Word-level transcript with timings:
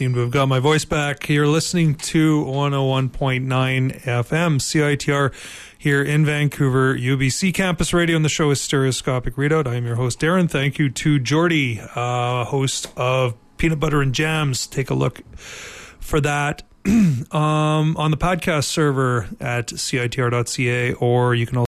seem 0.00 0.14
to 0.14 0.20
have 0.20 0.30
got 0.30 0.48
my 0.48 0.58
voice 0.58 0.86
back. 0.86 1.28
You're 1.28 1.46
listening 1.46 1.94
to 1.94 2.42
101.9 2.46 3.44
FM 3.44 4.58
CITR 4.58 5.30
here 5.76 6.02
in 6.02 6.24
Vancouver, 6.24 6.96
UBC 6.96 7.52
Campus 7.52 7.92
Radio, 7.92 8.16
and 8.16 8.24
the 8.24 8.30
show 8.30 8.50
is 8.50 8.62
Stereoscopic 8.62 9.34
Readout. 9.34 9.66
I 9.66 9.74
am 9.74 9.84
your 9.84 9.96
host, 9.96 10.18
Darren. 10.18 10.50
Thank 10.50 10.78
you 10.78 10.88
to 10.88 11.18
Jordy, 11.18 11.82
uh, 11.94 12.46
host 12.46 12.90
of 12.96 13.36
Peanut 13.58 13.78
Butter 13.78 14.00
and 14.00 14.14
Jams. 14.14 14.66
Take 14.66 14.88
a 14.88 14.94
look 14.94 15.20
for 15.36 16.18
that 16.22 16.62
um, 16.86 17.94
on 17.98 18.10
the 18.10 18.16
podcast 18.16 18.64
server 18.64 19.28
at 19.38 19.66
CITR.ca, 19.66 20.94
or 20.94 21.34
you 21.34 21.44
can 21.44 21.66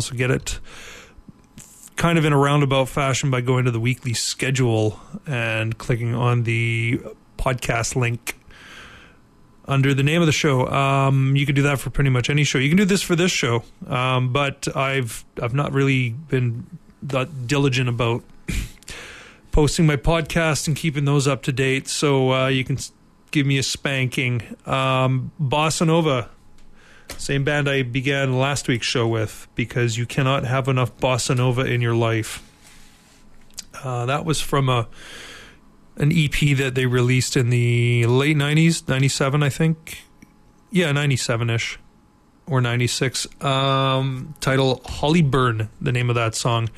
also 0.00 0.16
get 0.16 0.32
it 0.32 0.58
kind 1.98 2.16
of 2.16 2.24
in 2.24 2.32
a 2.32 2.38
roundabout 2.38 2.88
fashion 2.88 3.28
by 3.28 3.40
going 3.40 3.64
to 3.64 3.72
the 3.72 3.80
weekly 3.80 4.14
schedule 4.14 5.00
and 5.26 5.76
clicking 5.76 6.14
on 6.14 6.44
the 6.44 7.00
podcast 7.36 7.96
link 7.96 8.38
under 9.66 9.92
the 9.92 10.04
name 10.04 10.22
of 10.22 10.26
the 10.26 10.32
show. 10.32 10.66
Um, 10.68 11.34
you 11.36 11.44
can 11.44 11.56
do 11.56 11.62
that 11.62 11.80
for 11.80 11.90
pretty 11.90 12.08
much 12.08 12.30
any 12.30 12.44
show. 12.44 12.58
You 12.58 12.70
can 12.70 12.78
do 12.78 12.84
this 12.84 13.02
for 13.02 13.16
this 13.16 13.32
show, 13.32 13.64
um, 13.88 14.32
but 14.32 14.74
I've 14.74 15.24
I've 15.42 15.54
not 15.54 15.72
really 15.72 16.10
been 16.10 16.66
that 17.02 17.48
diligent 17.48 17.88
about 17.88 18.22
posting 19.50 19.84
my 19.84 19.96
podcast 19.96 20.68
and 20.68 20.76
keeping 20.76 21.04
those 21.04 21.26
up 21.26 21.42
to 21.42 21.52
date. 21.52 21.88
So 21.88 22.32
uh, 22.32 22.46
you 22.46 22.64
can 22.64 22.78
give 23.32 23.44
me 23.44 23.58
a 23.58 23.62
spanking. 23.64 24.42
Um, 24.66 25.32
Bossa 25.40 25.84
Nova 25.84 26.30
same 27.16 27.44
band 27.44 27.68
I 27.68 27.82
began 27.82 28.38
last 28.38 28.68
week's 28.68 28.86
show 28.86 29.06
with, 29.06 29.48
because 29.54 29.96
you 29.96 30.06
cannot 30.06 30.44
have 30.44 30.68
enough 30.68 30.96
bossa 30.98 31.36
nova 31.36 31.62
in 31.62 31.80
your 31.80 31.94
life. 31.94 32.44
Uh, 33.82 34.06
that 34.06 34.24
was 34.24 34.40
from 34.40 34.68
a 34.68 34.88
an 35.96 36.12
EP 36.12 36.56
that 36.56 36.74
they 36.74 36.86
released 36.86 37.36
in 37.36 37.50
the 37.50 38.06
late 38.06 38.36
'90s, 38.36 38.86
'97, 38.88 39.42
I 39.42 39.48
think. 39.48 40.02
Yeah, 40.70 40.92
'97 40.92 41.50
ish 41.50 41.78
or 42.46 42.60
'96. 42.60 43.26
Um, 43.42 44.34
title 44.40 44.80
Hollyburn, 44.84 45.68
the 45.80 45.92
name 45.92 46.08
of 46.08 46.16
that 46.16 46.34
song. 46.34 46.68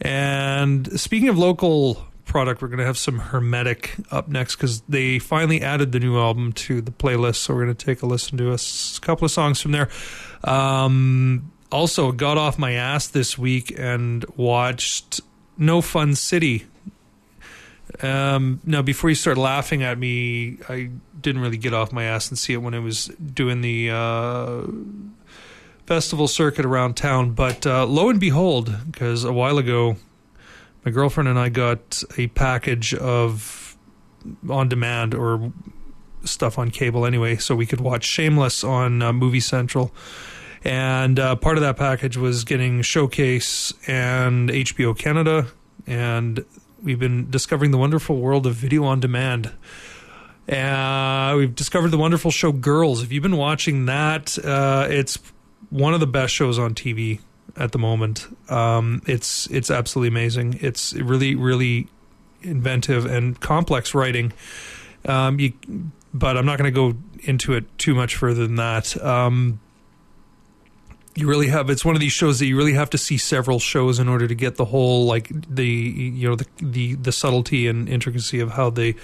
And 0.00 1.00
speaking 1.00 1.28
of 1.28 1.38
local 1.38 2.06
product. 2.24 2.62
We're 2.62 2.68
going 2.68 2.78
to 2.78 2.86
have 2.86 2.98
some 2.98 3.18
Hermetic 3.18 3.94
up 4.10 4.28
next 4.28 4.56
because 4.56 4.80
they 4.82 5.18
finally 5.18 5.62
added 5.62 5.92
the 5.92 6.00
new 6.00 6.18
album 6.18 6.52
to 6.52 6.80
the 6.80 6.90
playlist. 6.90 7.36
So 7.36 7.54
we're 7.54 7.64
going 7.64 7.76
to 7.76 7.84
take 7.84 8.02
a 8.02 8.06
listen 8.06 8.38
to 8.38 8.52
a 8.52 8.58
couple 9.00 9.24
of 9.24 9.30
songs 9.30 9.60
from 9.60 9.72
there. 9.72 9.88
Um, 10.42 11.52
also, 11.70 12.12
got 12.12 12.38
off 12.38 12.58
my 12.58 12.72
ass 12.72 13.08
this 13.08 13.36
week 13.36 13.74
and 13.76 14.24
watched 14.36 15.20
No 15.58 15.80
Fun 15.80 16.14
City. 16.14 16.66
Um, 18.02 18.60
now, 18.64 18.82
before 18.82 19.10
you 19.10 19.16
start 19.16 19.38
laughing 19.38 19.82
at 19.82 19.98
me, 19.98 20.58
I 20.68 20.90
didn't 21.20 21.42
really 21.42 21.56
get 21.56 21.72
off 21.72 21.92
my 21.92 22.04
ass 22.04 22.28
and 22.28 22.38
see 22.38 22.52
it 22.52 22.58
when 22.58 22.74
I 22.74 22.78
was 22.78 23.06
doing 23.06 23.60
the 23.60 23.90
uh, 23.90 24.62
festival 25.86 26.28
circuit 26.28 26.64
around 26.64 26.94
town. 26.94 27.32
But 27.32 27.66
uh, 27.66 27.86
lo 27.86 28.08
and 28.10 28.20
behold, 28.20 28.76
because 28.90 29.24
a 29.24 29.32
while 29.32 29.58
ago 29.58 29.96
my 30.84 30.90
girlfriend 30.90 31.28
and 31.28 31.38
I 31.38 31.48
got 31.48 32.02
a 32.18 32.26
package 32.28 32.94
of 32.94 33.76
on 34.48 34.68
demand 34.68 35.14
or 35.14 35.52
stuff 36.24 36.58
on 36.58 36.70
cable 36.70 37.06
anyway, 37.06 37.36
so 37.36 37.54
we 37.54 37.66
could 37.66 37.80
watch 37.80 38.04
Shameless 38.04 38.64
on 38.64 39.02
uh, 39.02 39.12
Movie 39.12 39.40
Central. 39.40 39.92
And 40.62 41.18
uh, 41.18 41.36
part 41.36 41.58
of 41.58 41.62
that 41.62 41.76
package 41.76 42.16
was 42.16 42.44
getting 42.44 42.80
Showcase 42.82 43.74
and 43.86 44.48
HBO 44.48 44.96
Canada, 44.96 45.46
and 45.86 46.44
we've 46.82 46.98
been 46.98 47.30
discovering 47.30 47.70
the 47.70 47.78
wonderful 47.78 48.16
world 48.16 48.46
of 48.46 48.54
video 48.54 48.84
on 48.84 49.00
demand. 49.00 49.52
Uh, 50.48 51.34
we've 51.36 51.54
discovered 51.54 51.90
the 51.90 51.98
wonderful 51.98 52.30
show 52.30 52.52
Girls. 52.52 53.02
If 53.02 53.12
you've 53.12 53.22
been 53.22 53.36
watching 53.36 53.86
that, 53.86 54.38
uh, 54.38 54.86
it's 54.88 55.18
one 55.68 55.92
of 55.92 56.00
the 56.00 56.06
best 56.06 56.32
shows 56.32 56.58
on 56.58 56.74
TV 56.74 57.20
at 57.56 57.72
the 57.72 57.78
moment. 57.78 58.26
Um, 58.50 59.02
it's 59.06 59.46
it's 59.50 59.70
absolutely 59.70 60.08
amazing. 60.08 60.58
It's 60.60 60.92
really 60.94 61.34
really 61.34 61.88
inventive 62.42 63.06
and 63.06 63.40
complex 63.40 63.94
writing. 63.94 64.32
Um, 65.06 65.38
you, 65.38 65.52
but 66.12 66.36
I'm 66.36 66.46
not 66.46 66.58
going 66.58 66.72
to 66.72 66.92
go 66.92 66.98
into 67.24 67.54
it 67.54 67.64
too 67.78 67.94
much 67.94 68.16
further 68.16 68.46
than 68.46 68.56
that. 68.56 69.02
Um, 69.02 69.60
you 71.16 71.28
really 71.28 71.48
have 71.48 71.70
it's 71.70 71.84
one 71.84 71.94
of 71.94 72.00
these 72.00 72.12
shows 72.12 72.38
that 72.40 72.46
you 72.46 72.56
really 72.56 72.72
have 72.72 72.90
to 72.90 72.98
see 72.98 73.18
several 73.18 73.58
shows 73.58 73.98
in 73.98 74.08
order 74.08 74.26
to 74.26 74.34
get 74.34 74.56
the 74.56 74.64
whole 74.64 75.06
like 75.06 75.30
the 75.48 75.66
you 75.66 76.28
know 76.28 76.34
the 76.34 76.46
the, 76.60 76.94
the 76.94 77.12
subtlety 77.12 77.68
and 77.68 77.88
intricacy 77.88 78.40
of 78.40 78.50
how 78.52 78.70
the 78.70 78.96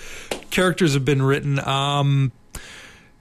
characters 0.50 0.94
have 0.94 1.04
been 1.04 1.22
written 1.22 1.60
um 1.60 2.32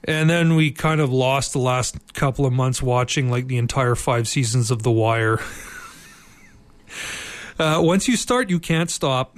and 0.04 0.30
then 0.30 0.56
we 0.56 0.72
kind 0.72 1.01
of 1.01 1.12
lost 1.12 1.54
the 1.54 1.60
last 1.60 2.13
couple 2.13 2.46
of 2.46 2.54
months 2.54 2.81
watching 2.81 3.30
like 3.30 3.48
the 3.48 3.57
entire 3.57 3.96
five 3.96 4.28
seasons 4.28 4.72
of 4.72 4.84
The 4.84 4.92
Wire. 4.92 5.40
uh, 7.60 7.80
once 7.84 8.07
you 8.07 8.16
start, 8.16 8.50
you 8.50 8.60
can't 8.60 8.90
stop. 8.90 9.38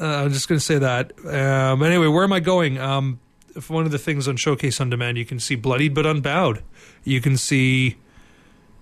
Uh, 0.00 0.04
I'm 0.04 0.32
just 0.32 0.48
going 0.48 0.58
to 0.58 0.64
say 0.64 0.78
that. 0.78 1.12
Um, 1.24 1.82
anyway, 1.82 2.06
where 2.06 2.24
am 2.24 2.32
I 2.32 2.40
going? 2.40 2.78
Um, 2.78 3.20
one 3.68 3.84
of 3.84 3.92
the 3.92 3.98
things 3.98 4.28
on 4.28 4.36
Showcase 4.36 4.80
on 4.80 4.90
Demand, 4.90 5.18
you 5.18 5.24
can 5.24 5.40
see 5.40 5.54
Bloodied 5.54 5.94
but 5.94 6.06
Unbowed. 6.06 6.62
You 7.04 7.20
can 7.20 7.36
see 7.36 7.96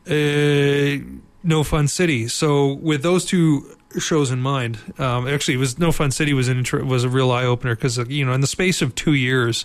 uh, 0.09 1.05
No 1.43 1.62
Fun 1.62 1.88
City. 1.88 2.29
So 2.29 2.75
with 2.75 3.03
those 3.03 3.25
two 3.25 3.77
shows 3.99 4.31
in 4.31 4.41
mind, 4.41 4.79
um, 4.99 5.29
actually, 5.29 5.55
it 5.55 5.59
was 5.59 5.79
No 5.79 5.93
Fun 5.93 6.11
City 6.11 6.32
was 6.35 6.49
an 6.49 6.65
was 6.87 7.05
a 7.05 7.09
real 7.09 7.31
eye 7.31 7.44
opener 7.44 7.75
because 7.75 7.99
you 8.09 8.25
know 8.25 8.32
in 8.32 8.41
the 8.41 8.47
space 8.47 8.82
of 8.82 8.94
two 8.94 9.15
years 9.15 9.65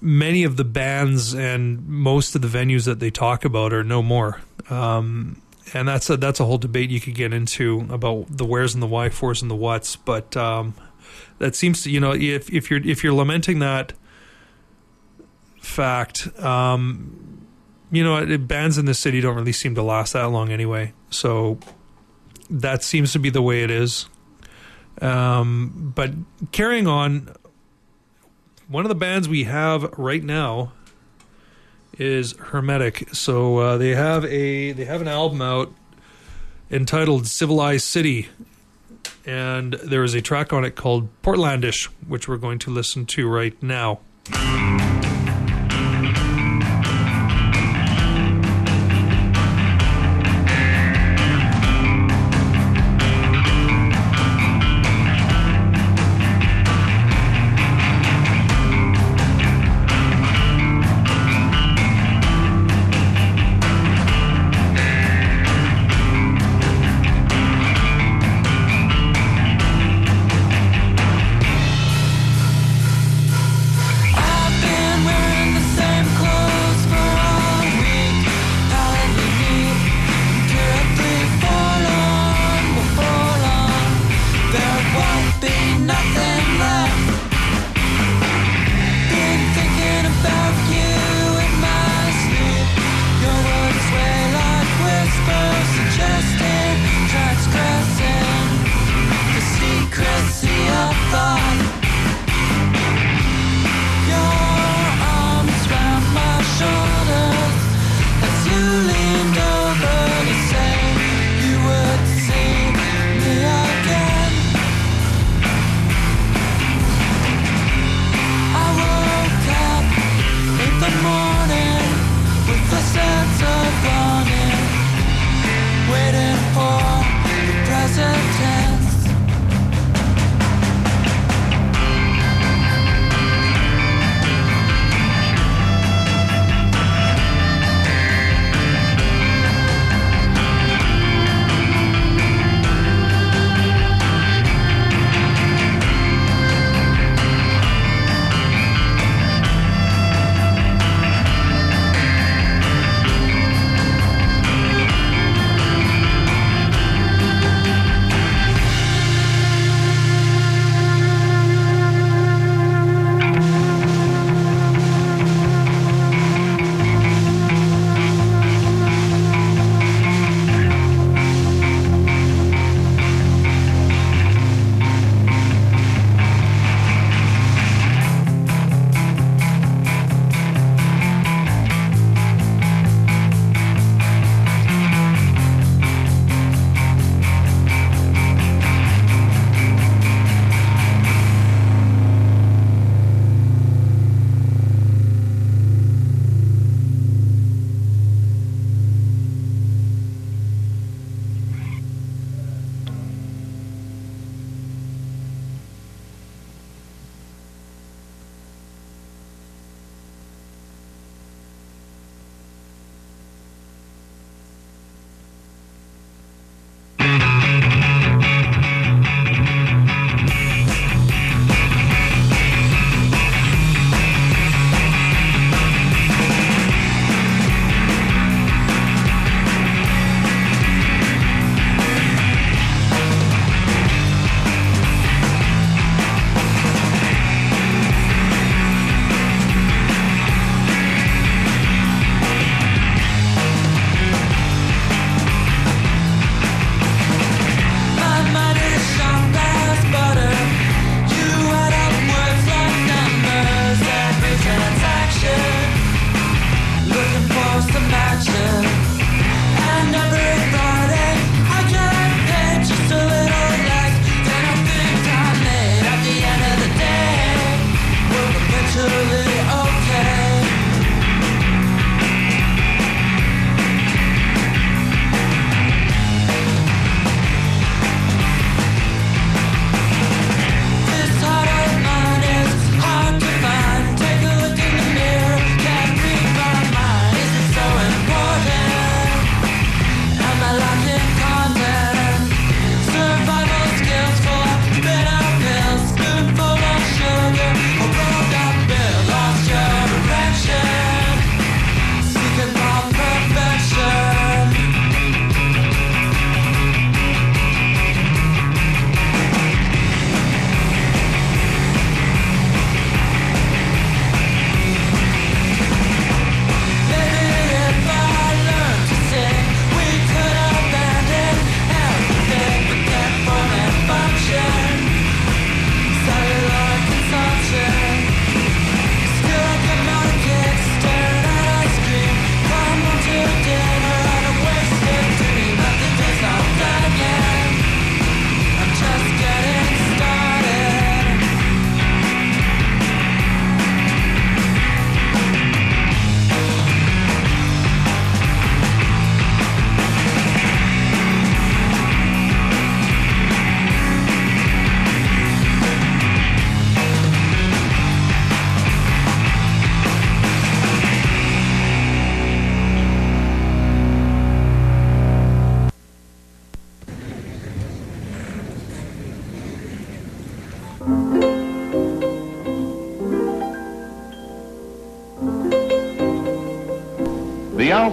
many 0.00 0.44
of 0.44 0.56
the 0.56 0.64
bands 0.64 1.34
and 1.34 1.86
most 1.86 2.34
of 2.34 2.42
the 2.42 2.48
venues 2.48 2.86
that 2.86 3.00
they 3.00 3.10
talk 3.10 3.44
about 3.44 3.72
are 3.72 3.84
no 3.84 4.02
more. 4.02 4.40
Um, 4.68 5.42
and 5.74 5.86
that's 5.88 6.08
a, 6.10 6.16
that's 6.16 6.40
a 6.40 6.44
whole 6.44 6.58
debate 6.58 6.90
you 6.90 7.00
could 7.00 7.14
get 7.14 7.32
into 7.32 7.86
about 7.90 8.26
the 8.28 8.44
wheres 8.44 8.74
and 8.74 8.82
the 8.82 8.86
why 8.86 9.08
fors 9.08 9.42
and 9.42 9.50
the 9.50 9.56
whats. 9.56 9.96
But 9.96 10.36
um, 10.36 10.74
that 11.38 11.54
seems 11.54 11.82
to 11.82 11.90
you 11.90 12.00
know 12.00 12.12
if 12.12 12.52
if 12.52 12.70
you're 12.70 12.84
if 12.84 13.04
you're 13.04 13.12
lamenting 13.12 13.60
that 13.60 13.92
fact, 15.60 16.28
um, 16.40 17.46
you 17.90 18.02
know 18.02 18.38
bands 18.38 18.78
in 18.78 18.86
the 18.86 18.94
city 18.94 19.20
don't 19.20 19.36
really 19.36 19.52
seem 19.52 19.74
to 19.74 19.82
last 19.82 20.14
that 20.14 20.24
long 20.24 20.50
anyway. 20.50 20.92
So 21.10 21.58
that 22.48 22.82
seems 22.82 23.12
to 23.12 23.18
be 23.18 23.30
the 23.30 23.42
way 23.42 23.62
it 23.62 23.70
is. 23.70 24.08
Um, 25.00 25.92
but 25.94 26.12
carrying 26.52 26.86
on 26.86 27.34
one 28.70 28.84
of 28.84 28.88
the 28.88 28.94
bands 28.94 29.28
we 29.28 29.44
have 29.44 29.82
right 29.98 30.22
now 30.22 30.72
is 31.98 32.36
Hermetic. 32.38 33.12
So 33.12 33.58
uh, 33.58 33.78
they 33.78 33.90
have 33.90 34.24
a 34.24 34.72
they 34.72 34.84
have 34.84 35.00
an 35.00 35.08
album 35.08 35.42
out 35.42 35.72
entitled 36.70 37.26
Civilized 37.26 37.84
City, 37.84 38.28
and 39.26 39.74
there 39.74 40.04
is 40.04 40.14
a 40.14 40.22
track 40.22 40.52
on 40.52 40.64
it 40.64 40.76
called 40.76 41.08
Portlandish, 41.22 41.86
which 42.06 42.28
we're 42.28 42.36
going 42.36 42.60
to 42.60 42.70
listen 42.70 43.06
to 43.06 43.28
right 43.28 43.60
now. 43.60 43.98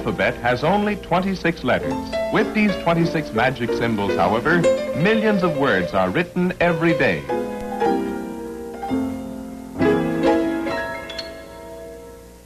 Alphabet 0.07 0.35
has 0.35 0.63
only 0.63 0.95
26 0.95 1.65
letters. 1.65 1.93
With 2.31 2.53
these 2.53 2.73
26 2.77 3.33
magic 3.33 3.69
symbols, 3.73 4.15
however, 4.15 4.61
millions 4.95 5.43
of 5.43 5.57
words 5.57 5.93
are 5.93 6.09
written 6.09 6.53
every 6.61 6.93
day. 6.93 7.21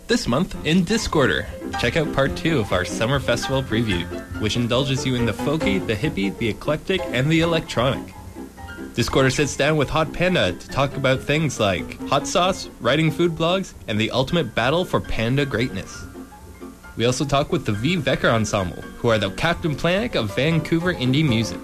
This 0.07 0.27
month 0.27 0.55
in 0.65 0.83
Discorder, 0.83 1.45
check 1.79 1.97
out 1.97 2.11
part 2.13 2.35
two 2.35 2.57
of 2.57 2.71
our 2.73 2.83
summer 2.83 3.19
festival 3.19 3.61
preview, 3.61 4.07
which 4.41 4.55
indulges 4.55 5.05
you 5.05 5.13
in 5.13 5.27
the 5.27 5.31
folky, 5.31 5.85
the 5.85 5.95
hippie, 5.95 6.35
the 6.35 6.49
eclectic, 6.49 6.99
and 7.13 7.29
the 7.29 7.41
electronic. 7.41 8.15
Discorder 8.95 9.31
sits 9.31 9.55
down 9.55 9.77
with 9.77 9.91
Hot 9.91 10.11
Panda 10.11 10.53
to 10.53 10.67
talk 10.69 10.97
about 10.97 11.21
things 11.21 11.59
like 11.59 11.99
hot 12.09 12.25
sauce, 12.27 12.69
writing 12.79 13.11
food 13.11 13.33
blogs, 13.33 13.75
and 13.87 14.01
the 14.01 14.09
ultimate 14.09 14.55
battle 14.55 14.83
for 14.83 14.99
panda 14.99 15.45
greatness. 15.45 16.10
We 16.97 17.05
also 17.05 17.23
talk 17.23 17.51
with 17.51 17.65
the 17.65 17.71
V 17.71 17.97
Vecker 17.97 18.31
Ensemble, 18.31 18.81
who 18.81 19.09
are 19.09 19.17
the 19.17 19.31
Captain 19.31 19.75
Planet 19.75 20.15
of 20.15 20.35
Vancouver 20.35 20.93
indie 20.93 21.27
music. 21.27 21.59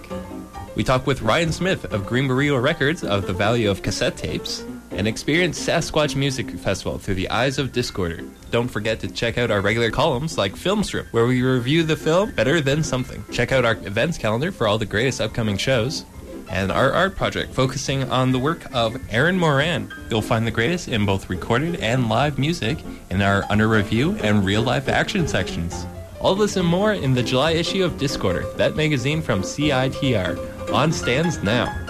We 0.76 0.84
talk 0.84 1.06
with 1.06 1.22
Ryan 1.22 1.52
Smith 1.52 1.92
of 1.92 2.06
Green 2.06 2.28
Burrito 2.28 2.62
Records 2.62 3.04
of 3.04 3.28
the 3.28 3.34
value 3.34 3.70
of 3.70 3.82
cassette 3.82 4.16
tapes, 4.16 4.64
and 4.92 5.08
experience 5.08 5.60
Sasquatch 5.60 6.16
Music 6.16 6.50
Festival 6.52 6.98
through 6.98 7.16
the 7.16 7.30
eyes 7.30 7.60
of 7.60 7.72
Discorder. 7.72 8.28
Don't 8.52 8.68
forget 8.70 9.00
to 9.02 9.08
check 9.08 9.38
out 9.38 9.52
our 9.52 9.62
regular 9.62 9.92
columns 9.92 10.38
like 10.38 10.56
Film 10.56 10.84
Strip, 10.84 11.08
where 11.12 11.26
we 11.26 11.42
review 11.42 11.84
the 11.84 11.96
film 11.96 12.32
Better 12.32 12.62
Than 12.62 12.84
Something. 12.84 13.24
Check 13.32 13.52
out 13.52 13.66
our 13.66 13.74
events 13.86 14.18
calendar 14.18 14.52
for 14.52 14.66
all 14.66 14.78
the 14.78 14.86
greatest 14.86 15.20
upcoming 15.20 15.58
shows, 15.58 16.06
and 16.50 16.72
our 16.72 16.92
art 16.92 17.16
project 17.16 17.54
focusing 17.54 18.04
on 18.12 18.32
the 18.32 18.40
work 18.40 18.66
of 18.74 18.98
Aaron 19.10 19.38
Moran. 19.38 19.94
You'll 20.10 20.22
find 20.22 20.46
the 20.46 20.52
greatest 20.52 20.88
in 20.88 21.06
both 21.06 21.30
recorded 21.30 21.78
and 21.78 22.10
live 22.10 22.40
music 22.40 22.80
in 23.10 23.22
our 23.22 23.44
under 23.50 23.68
review 23.68 24.18
and 24.24 24.46
real 24.46 24.62
life 24.62 24.90
action 24.90 25.28
sections. 25.28 25.86
All 26.20 26.36
this 26.36 26.58
and 26.58 26.68
more 26.68 26.94
in 26.94 27.14
the 27.14 27.24
July 27.24 27.52
issue 27.52 27.84
of 27.84 27.94
Discorder, 27.94 28.56
that 28.58 28.76
magazine 28.76 29.22
from 29.22 29.42
CITR, 29.42 30.74
on 30.74 30.92
stands 30.92 31.44
now. 31.44 31.87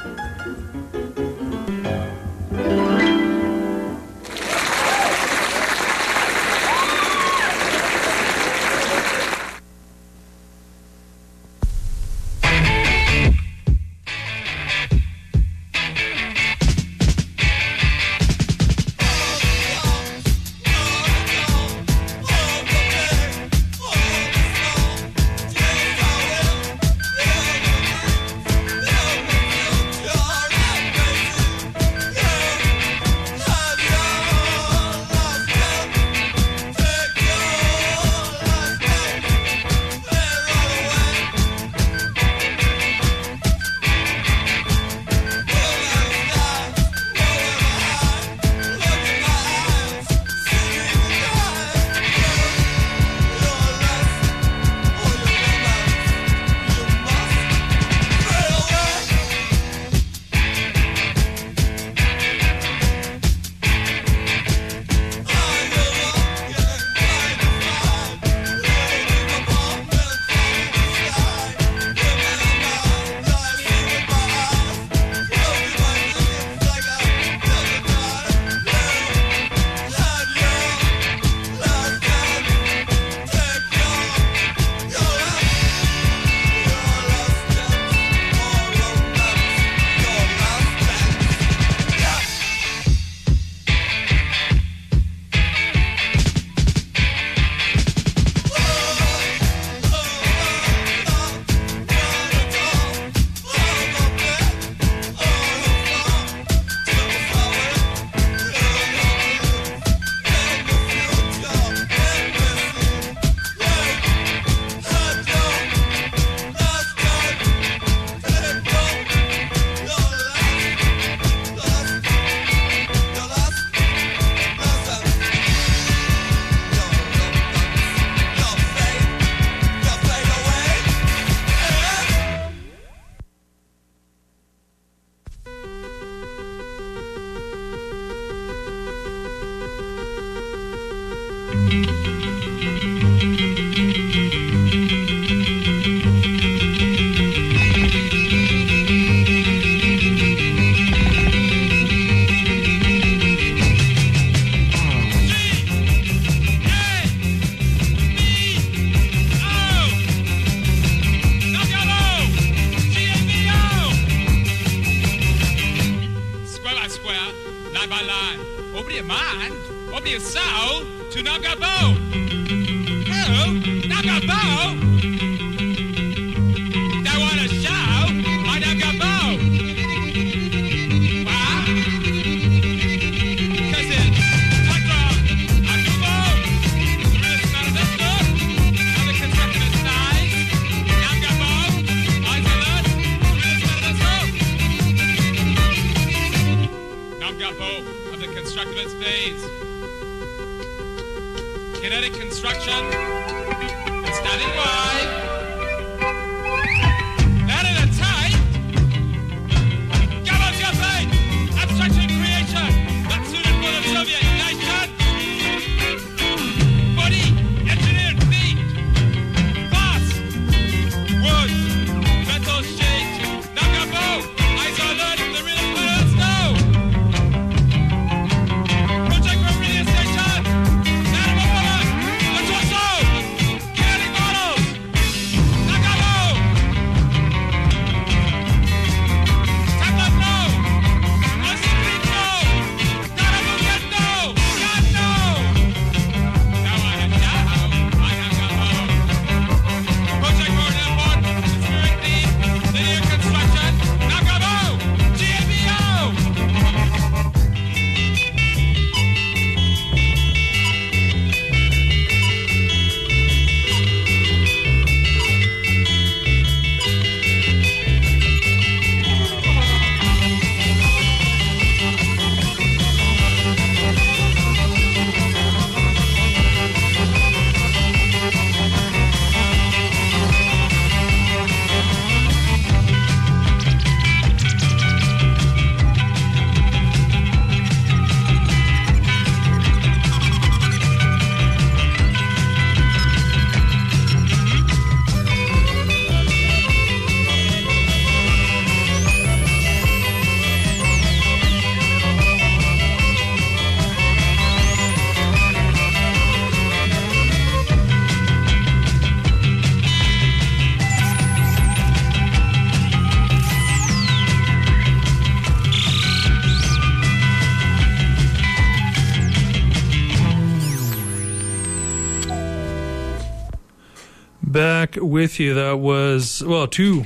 With 325.27 325.41
you. 325.41 325.53
That 325.55 325.79
was, 325.79 326.41
well, 326.41 326.67
two 326.67 327.03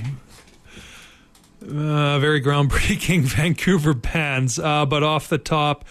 uh, 1.63 2.19
very 2.19 2.39
groundbreaking 2.39 3.21
Vancouver 3.35 3.95
bands. 3.95 4.59
Uh, 4.59 4.85
but 4.85 5.01
off 5.01 5.27
the 5.27 5.39
top, 5.39 5.85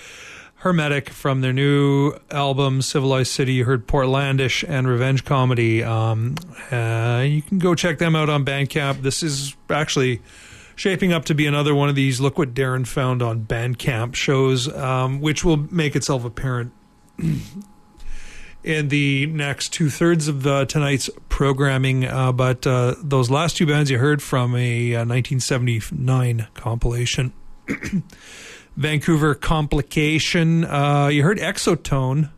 Hermetic 0.54 1.10
from 1.10 1.40
their 1.40 1.52
new 1.52 2.12
album 2.30 2.82
Civilized 2.82 3.32
City. 3.32 3.54
You 3.54 3.64
heard 3.64 3.88
Portlandish 3.88 4.62
and 4.68 4.86
Revenge 4.86 5.24
Comedy. 5.24 5.82
Um, 5.82 6.36
uh, 6.70 7.24
you 7.26 7.42
can 7.42 7.58
go 7.58 7.74
check 7.74 7.98
them 7.98 8.14
out 8.14 8.30
on 8.30 8.44
Bandcamp. 8.44 9.02
This 9.02 9.24
is 9.24 9.56
actually 9.68 10.22
shaping 10.76 11.12
up 11.12 11.24
to 11.24 11.34
be 11.34 11.48
another 11.48 11.74
one 11.74 11.88
of 11.88 11.96
these 11.96 12.20
look 12.20 12.38
what 12.38 12.54
Darren 12.54 12.86
found 12.86 13.22
on 13.22 13.44
Bandcamp 13.44 14.14
shows, 14.14 14.72
um, 14.72 15.20
which 15.20 15.44
will 15.44 15.56
make 15.56 15.96
itself 15.96 16.24
apparent 16.24 16.70
in 18.62 18.88
the 18.88 19.26
next 19.26 19.72
two 19.72 19.90
thirds 19.90 20.28
of 20.28 20.42
the, 20.42 20.64
tonight's 20.66 21.08
programming. 21.28 22.04
Uh, 22.04 22.32
but 22.32 22.66
uh, 22.66 22.94
those 23.02 23.30
last 23.30 23.56
two 23.56 23.66
bands 23.66 23.90
you 23.90 23.98
heard 23.98 24.22
from 24.22 24.54
a 24.54 24.94
uh, 24.94 24.98
1979 24.98 26.48
compilation. 26.54 27.32
Vancouver 28.76 29.34
Complication. 29.34 30.64
Uh, 30.64 31.08
you 31.08 31.22
heard 31.22 31.38
Exotone 31.38 32.30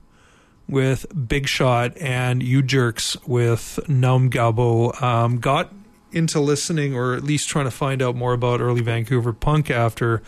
with 0.69 1.07
Big 1.29 1.47
Shot 1.47 1.97
and 1.99 2.43
You 2.43 2.63
Jerks 2.63 3.17
with 3.27 3.79
Naum 3.87 4.31
Gabo. 4.31 5.01
Um, 5.03 5.39
got 5.39 5.73
into 6.13 6.41
listening 6.41 6.95
or 6.95 7.15
at 7.15 7.23
least 7.23 7.49
trying 7.49 7.65
to 7.65 7.71
find 7.71 8.03
out 8.03 8.15
more 8.15 8.33
about 8.33 8.61
early 8.61 8.83
Vancouver 8.83 9.33
punk 9.33 9.71
after 9.71 10.23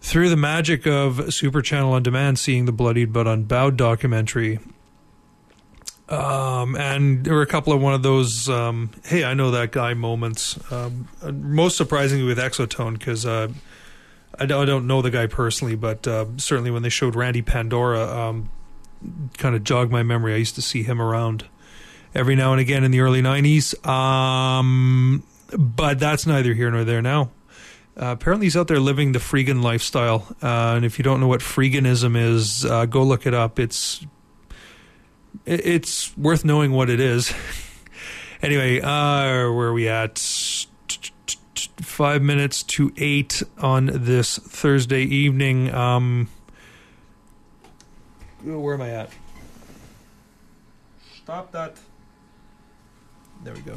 through 0.00 0.28
the 0.28 0.36
magic 0.36 0.86
of 0.86 1.32
Super 1.32 1.62
Channel 1.62 1.92
on 1.92 2.02
Demand, 2.02 2.38
seeing 2.38 2.64
the 2.64 2.72
Bloodied 2.72 3.12
but 3.12 3.26
Unbowed 3.26 3.76
documentary. 3.76 4.58
Um, 6.12 6.76
and 6.76 7.24
there 7.24 7.34
were 7.34 7.42
a 7.42 7.46
couple 7.46 7.72
of 7.72 7.80
one 7.80 7.94
of 7.94 8.02
those, 8.02 8.46
um, 8.50 8.90
hey, 9.06 9.24
I 9.24 9.32
know 9.32 9.50
that 9.52 9.72
guy 9.72 9.94
moments. 9.94 10.58
Um, 10.70 11.08
most 11.22 11.78
surprisingly 11.78 12.24
with 12.24 12.36
Exotone, 12.36 12.98
because 12.98 13.24
uh, 13.24 13.48
I, 14.38 14.44
don't, 14.44 14.62
I 14.62 14.66
don't 14.66 14.86
know 14.86 15.00
the 15.00 15.10
guy 15.10 15.26
personally, 15.26 15.74
but 15.74 16.06
uh, 16.06 16.26
certainly 16.36 16.70
when 16.70 16.82
they 16.82 16.90
showed 16.90 17.16
Randy 17.16 17.40
Pandora, 17.40 18.02
um, 18.02 18.50
kind 19.38 19.54
of 19.54 19.64
jogged 19.64 19.90
my 19.90 20.02
memory. 20.02 20.34
I 20.34 20.36
used 20.36 20.54
to 20.56 20.62
see 20.62 20.82
him 20.82 21.00
around 21.00 21.46
every 22.14 22.36
now 22.36 22.52
and 22.52 22.60
again 22.60 22.84
in 22.84 22.90
the 22.90 23.00
early 23.00 23.22
90s. 23.22 23.74
Um, 23.86 25.22
but 25.56 25.98
that's 25.98 26.26
neither 26.26 26.52
here 26.52 26.70
nor 26.70 26.84
there 26.84 27.00
now. 27.00 27.30
Uh, 27.96 28.12
apparently, 28.12 28.46
he's 28.46 28.56
out 28.56 28.68
there 28.68 28.80
living 28.80 29.12
the 29.12 29.18
freegan 29.18 29.62
lifestyle. 29.62 30.26
Uh, 30.42 30.74
and 30.76 30.84
if 30.84 30.98
you 30.98 31.02
don't 31.04 31.20
know 31.20 31.26
what 31.26 31.40
freeganism 31.40 32.16
is, 32.16 32.66
uh, 32.66 32.84
go 32.84 33.02
look 33.02 33.26
it 33.26 33.32
up. 33.32 33.58
It's 33.58 34.04
it's 35.46 36.16
worth 36.16 36.44
knowing 36.44 36.72
what 36.72 36.90
it 36.90 37.00
is. 37.00 37.32
anyway, 38.42 38.80
uh, 38.80 39.50
where 39.52 39.68
are 39.68 39.72
we 39.72 39.88
at? 39.88 40.18
Five 41.80 42.22
minutes 42.22 42.62
to 42.62 42.92
eight 42.96 43.42
on 43.58 43.90
this 43.92 44.38
Thursday 44.38 45.02
evening. 45.02 45.72
Um, 45.74 46.28
where 48.42 48.74
am 48.74 48.82
I 48.82 48.90
at? 48.90 49.10
Stop 51.22 51.52
that. 51.52 51.76
There 53.44 53.54
we 53.54 53.60
go. 53.60 53.76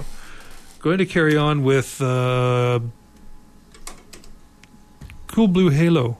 Going 0.80 0.98
to 1.00 1.06
carry 1.06 1.36
on 1.36 1.64
with 1.64 2.00
uh, 2.02 2.80
Cool 5.28 5.48
Blue 5.48 5.70
Halo. 5.70 6.18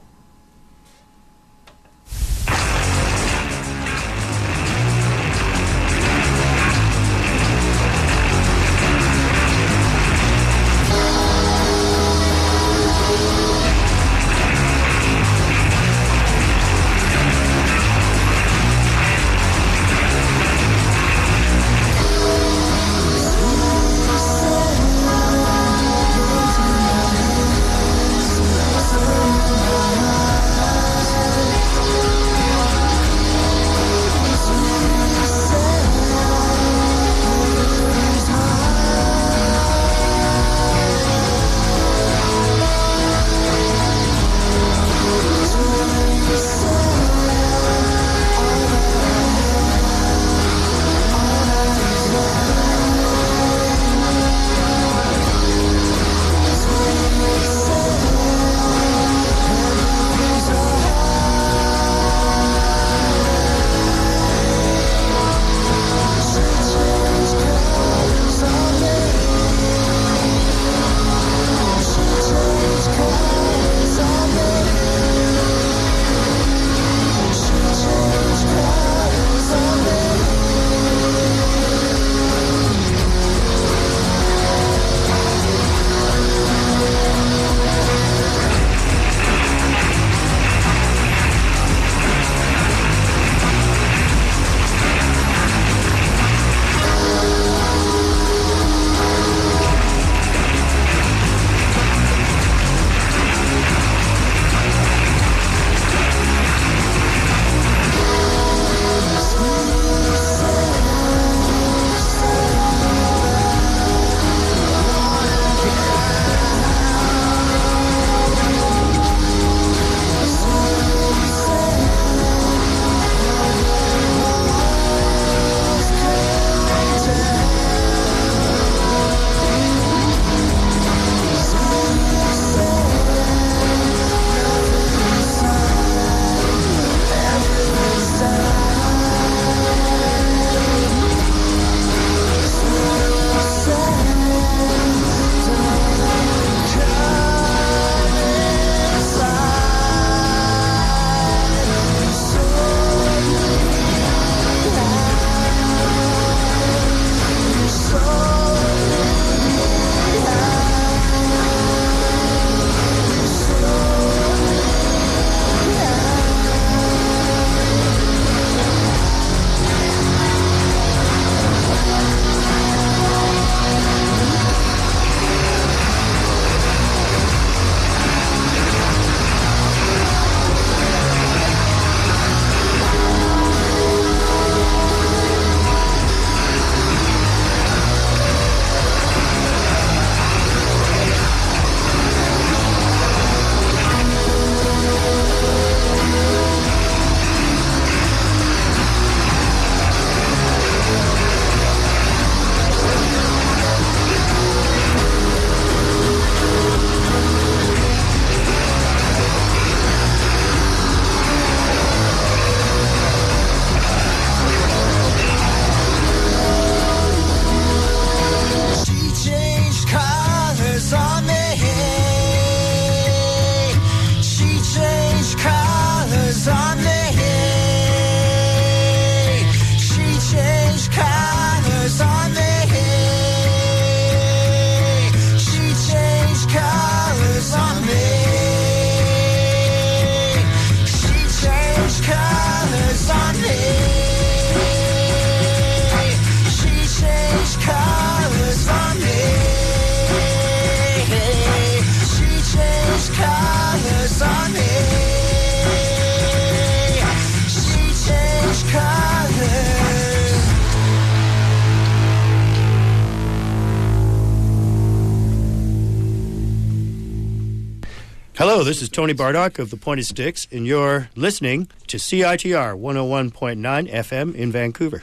Tony 268.96 269.12
Bardach 269.12 269.58
of 269.58 269.68
the 269.68 269.76
Pointed 269.76 270.06
Sticks, 270.06 270.48
and 270.50 270.66
you're 270.66 271.10
listening 271.14 271.68
to 271.86 271.98
CITR 271.98 272.80
101.9 272.80 273.92
FM 273.92 274.34
in 274.34 274.50
Vancouver. 274.50 275.02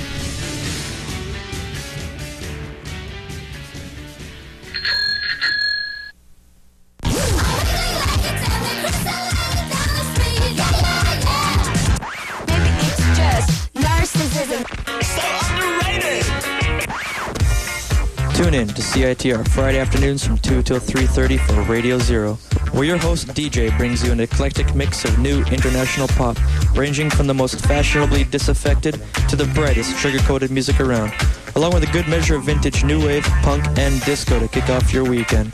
CITR 19.01 19.47
Friday 19.47 19.79
afternoons 19.79 20.23
from 20.23 20.37
2 20.37 20.61
till 20.61 20.77
3.30 20.77 21.39
for 21.47 21.61
Radio 21.63 21.97
Zero, 21.97 22.35
where 22.71 22.83
your 22.83 22.99
host 22.99 23.29
DJ 23.29 23.75
brings 23.75 24.03
you 24.05 24.11
an 24.11 24.19
eclectic 24.19 24.75
mix 24.75 25.03
of 25.05 25.17
new 25.17 25.43
international 25.45 26.07
pop, 26.09 26.37
ranging 26.75 27.09
from 27.09 27.25
the 27.25 27.33
most 27.33 27.65
fashionably 27.65 28.25
disaffected 28.25 29.01
to 29.27 29.35
the 29.35 29.45
brightest 29.55 29.97
trigger-coated 29.97 30.51
music 30.51 30.79
around, 30.79 31.11
along 31.55 31.73
with 31.73 31.81
a 31.81 31.91
good 31.91 32.07
measure 32.07 32.35
of 32.35 32.43
vintage 32.43 32.83
new 32.83 33.03
wave, 33.03 33.23
punk, 33.41 33.65
and 33.79 33.99
disco 34.01 34.39
to 34.39 34.47
kick 34.47 34.69
off 34.69 34.93
your 34.93 35.03
weekend. 35.03 35.51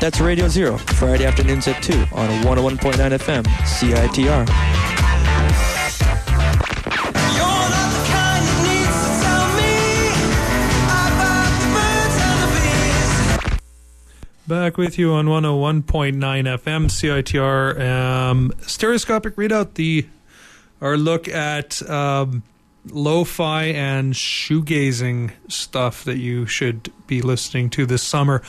That's 0.00 0.18
Radio 0.18 0.48
Zero, 0.48 0.78
Friday 0.78 1.26
afternoons 1.26 1.68
at 1.68 1.82
2 1.82 1.92
on 2.12 2.30
101.9 2.42 3.18
FM, 3.18 3.44
CITR. 3.66 4.75
Back 14.48 14.76
with 14.76 14.96
you 14.96 15.12
on 15.12 15.26
101.9 15.26 15.82
FM 16.14 16.86
CITR. 16.86 17.80
Um, 17.80 18.52
Stereoscopic 18.60 19.36
Redoubt, 19.36 19.74
the 19.74 20.06
our 20.80 20.96
look 20.96 21.26
at 21.26 21.82
um, 21.90 22.44
lo-fi 22.84 23.64
and 23.64 24.14
shoegazing 24.14 25.32
stuff 25.48 26.04
that 26.04 26.18
you 26.18 26.46
should 26.46 26.92
be 27.08 27.22
listening 27.22 27.70
to 27.70 27.86
this 27.86 28.04
summer. 28.04 28.40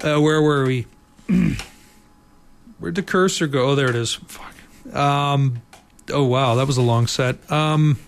Uh, 0.00 0.18
where 0.20 0.40
were 0.40 0.64
we? 0.64 0.86
Where'd 2.78 2.94
the 2.94 3.02
cursor 3.02 3.46
go? 3.46 3.68
Oh, 3.68 3.74
there 3.74 3.90
it 3.90 3.96
is. 3.96 4.14
Fuck. 4.14 4.54
Um, 4.94 5.60
oh 6.10 6.24
wow, 6.24 6.54
that 6.54 6.66
was 6.66 6.78
a 6.78 6.82
long 6.82 7.06
set. 7.06 7.52
Um, 7.52 7.98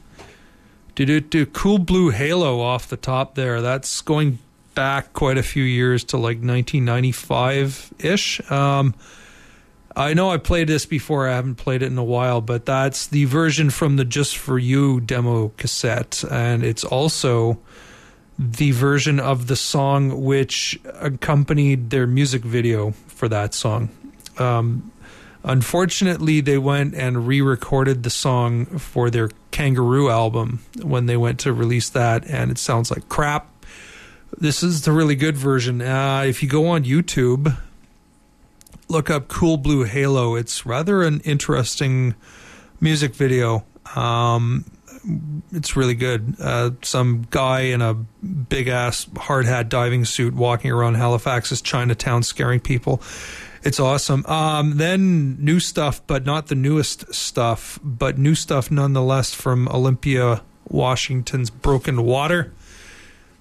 do 0.94 1.04
do 1.04 1.20
do 1.20 1.44
cool 1.44 1.76
blue 1.76 2.08
halo 2.08 2.60
off 2.62 2.88
the 2.88 2.96
top 2.96 3.34
there. 3.34 3.60
That's 3.60 4.00
going 4.00 4.38
back 4.74 5.12
quite 5.12 5.38
a 5.38 5.42
few 5.42 5.62
years 5.62 6.04
to 6.04 6.16
like 6.16 6.38
1995 6.38 7.94
ish. 7.98 8.50
Um, 8.50 8.94
I 9.94 10.14
know 10.14 10.30
I 10.30 10.38
played 10.38 10.68
this 10.68 10.86
before. 10.86 11.28
I 11.28 11.34
haven't 11.34 11.56
played 11.56 11.82
it 11.82 11.86
in 11.86 11.98
a 11.98 12.04
while, 12.04 12.40
but 12.40 12.64
that's 12.64 13.06
the 13.08 13.26
version 13.26 13.70
from 13.70 13.96
the 13.96 14.04
Just 14.04 14.36
for 14.36 14.58
You 14.58 15.00
demo 15.00 15.48
cassette, 15.56 16.24
and 16.30 16.64
it's 16.64 16.84
also 16.84 17.58
the 18.38 18.70
version 18.70 19.20
of 19.20 19.46
the 19.46 19.56
song 19.56 20.24
which 20.24 20.80
accompanied 20.94 21.90
their 21.90 22.06
music 22.06 22.42
video 22.42 22.92
for 23.06 23.28
that 23.28 23.52
song. 23.52 23.90
Um, 24.38 24.90
unfortunately, 25.44 26.40
they 26.40 26.58
went 26.58 26.94
and 26.94 27.26
re-recorded 27.26 28.02
the 28.02 28.10
song 28.10 28.64
for 28.78 29.10
their 29.10 29.28
Kangaroo 29.50 30.08
album 30.08 30.60
when 30.82 31.06
they 31.06 31.16
went 31.16 31.40
to 31.40 31.52
release 31.52 31.90
that, 31.90 32.26
and 32.26 32.50
it 32.50 32.58
sounds 32.58 32.90
like 32.90 33.08
crap. 33.08 33.51
This 34.38 34.62
is 34.62 34.82
the 34.82 34.92
really 34.92 35.14
good 35.14 35.36
version. 35.36 35.82
Uh, 35.82 36.24
if 36.26 36.42
you 36.42 36.48
go 36.48 36.68
on 36.68 36.84
YouTube, 36.84 37.56
look 38.88 39.10
up 39.10 39.28
Cool 39.28 39.56
Blue 39.56 39.84
Halo. 39.84 40.34
It's 40.36 40.64
rather 40.64 41.02
an 41.02 41.20
interesting 41.20 42.14
music 42.80 43.14
video. 43.14 43.64
Um, 43.94 44.64
it's 45.52 45.76
really 45.76 45.94
good. 45.94 46.36
Uh, 46.40 46.70
some 46.82 47.26
guy 47.30 47.60
in 47.60 47.82
a 47.82 47.94
big 47.94 48.68
ass 48.68 49.06
hard 49.16 49.44
hat 49.44 49.68
diving 49.68 50.04
suit 50.04 50.34
walking 50.34 50.70
around 50.70 50.94
Halifax's 50.94 51.60
Chinatown 51.60 52.22
scaring 52.22 52.60
people. 52.60 53.02
It's 53.62 53.78
awesome. 53.78 54.24
Um, 54.26 54.78
then 54.78 55.36
new 55.44 55.60
stuff, 55.60 56.04
but 56.06 56.24
not 56.24 56.46
the 56.48 56.54
newest 56.54 57.14
stuff, 57.14 57.78
but 57.84 58.18
new 58.18 58.34
stuff 58.34 58.70
nonetheless 58.70 59.34
from 59.34 59.68
Olympia, 59.68 60.42
Washington's 60.68 61.50
Broken 61.50 62.04
Water 62.04 62.52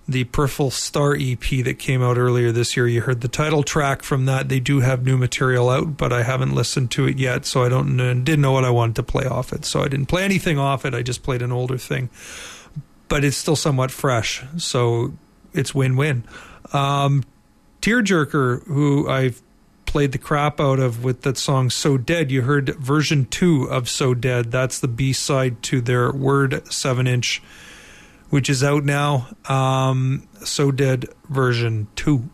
the 0.08 0.24
Peripheral 0.26 0.72
Star 0.72 1.16
EP 1.16 1.40
that 1.64 1.78
came 1.80 2.02
out 2.02 2.18
earlier 2.18 2.52
this 2.52 2.76
year. 2.76 2.88
You 2.88 3.02
heard 3.02 3.22
the 3.22 3.28
title 3.28 3.64
track 3.64 4.04
from 4.04 4.26
that. 4.26 4.50
They 4.50 4.60
do 4.60 4.80
have 4.80 5.06
new 5.06 5.18
material 5.18 5.70
out, 5.70 5.98
but 5.98 6.12
I 6.12 6.24
haven't 6.24 6.54
listened 6.54 6.92
to 6.92 7.08
it 7.08 7.18
yet, 7.18 7.46
so 7.46 7.64
I 7.64 7.70
don't 7.70 7.96
know, 7.96 8.14
didn't 8.14 8.42
know 8.42 8.52
what 8.52 8.66
I 8.66 8.72
wanted 8.72 8.96
to 8.98 9.04
play 9.04 9.26
off 9.26 9.54
it. 9.54 9.64
So 9.64 9.82
I 9.82 9.88
didn't 9.88 10.08
play 10.08 10.24
anything 10.24 10.58
off 10.58 10.86
it. 10.86 10.94
I 10.94 11.02
just 11.02 11.24
played 11.24 11.42
an 11.42 11.52
older 11.52 11.78
thing, 11.78 12.10
but 13.08 13.24
it's 13.24 13.38
still 13.38 13.56
somewhat 13.56 13.92
fresh, 13.92 14.44
so 14.58 15.14
it's 15.54 15.76
win-win. 15.76 16.24
Um, 16.74 17.24
Tearjerker, 17.82 18.66
who 18.68 19.10
I've 19.10 19.42
played 19.86 20.14
the 20.14 20.18
crap 20.18 20.60
out 20.60 20.80
of 20.80 21.04
with 21.04 21.24
that 21.24 21.38
song 21.38 21.70
"So 21.70 21.98
Dead," 21.98 22.32
you 22.32 22.44
heard 22.44 22.76
version 22.76 23.26
two 23.26 23.64
of 23.64 23.90
"So 23.90 24.14
Dead." 24.14 24.52
That's 24.52 24.80
the 24.80 24.88
B 24.88 25.14
side 25.14 25.62
to 25.64 25.82
their 25.82 26.12
Word 26.12 26.72
seven-inch 26.72 27.42
which 28.32 28.50
is 28.50 28.64
out 28.64 28.84
now. 28.84 29.28
Um, 29.48 30.28
so 30.44 30.72
Dead 30.72 31.06
version 31.30 31.88
2. 31.96 32.30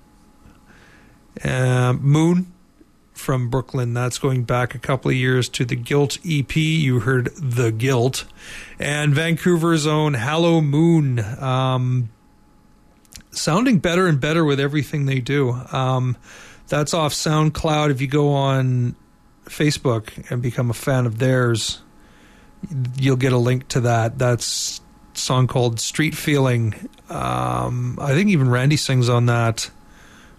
Uh, 1.43 1.93
Moon 1.93 2.53
from 3.13 3.49
Brooklyn. 3.49 3.93
That's 3.93 4.19
going 4.19 4.43
back 4.43 4.75
a 4.75 4.79
couple 4.79 5.09
of 5.09 5.17
years 5.17 5.49
to 5.49 5.65
the 5.65 5.75
Guilt 5.75 6.19
EP. 6.25 6.55
You 6.55 7.01
heard 7.01 7.35
The 7.35 7.71
Guilt. 7.71 8.25
And 8.79 9.13
Vancouver's 9.13 9.85
own 9.85 10.13
Hallow 10.13 10.61
Moon. 10.61 11.19
Um, 11.19 12.09
sounding 13.31 13.79
better 13.79 14.07
and 14.07 14.21
better 14.21 14.45
with 14.45 14.59
everything 14.59 15.05
they 15.05 15.19
do. 15.19 15.51
Um, 15.71 16.15
that's 16.67 16.93
off 16.93 17.13
SoundCloud. 17.13 17.89
If 17.89 18.01
you 18.01 18.07
go 18.07 18.33
on 18.33 18.95
Facebook 19.45 20.29
and 20.29 20.41
become 20.41 20.69
a 20.69 20.75
fan 20.75 21.07
of 21.07 21.17
theirs, 21.17 21.81
you'll 22.97 23.15
get 23.15 23.33
a 23.33 23.37
link 23.37 23.67
to 23.69 23.81
that. 23.81 24.19
That's 24.19 24.81
song 25.17 25.47
called 25.47 25.79
Street 25.79 26.15
Feeling. 26.15 26.89
Um, 27.09 27.97
I 28.01 28.13
think 28.13 28.29
even 28.29 28.49
Randy 28.49 28.77
sings 28.77 29.09
on 29.09 29.25
that, 29.27 29.69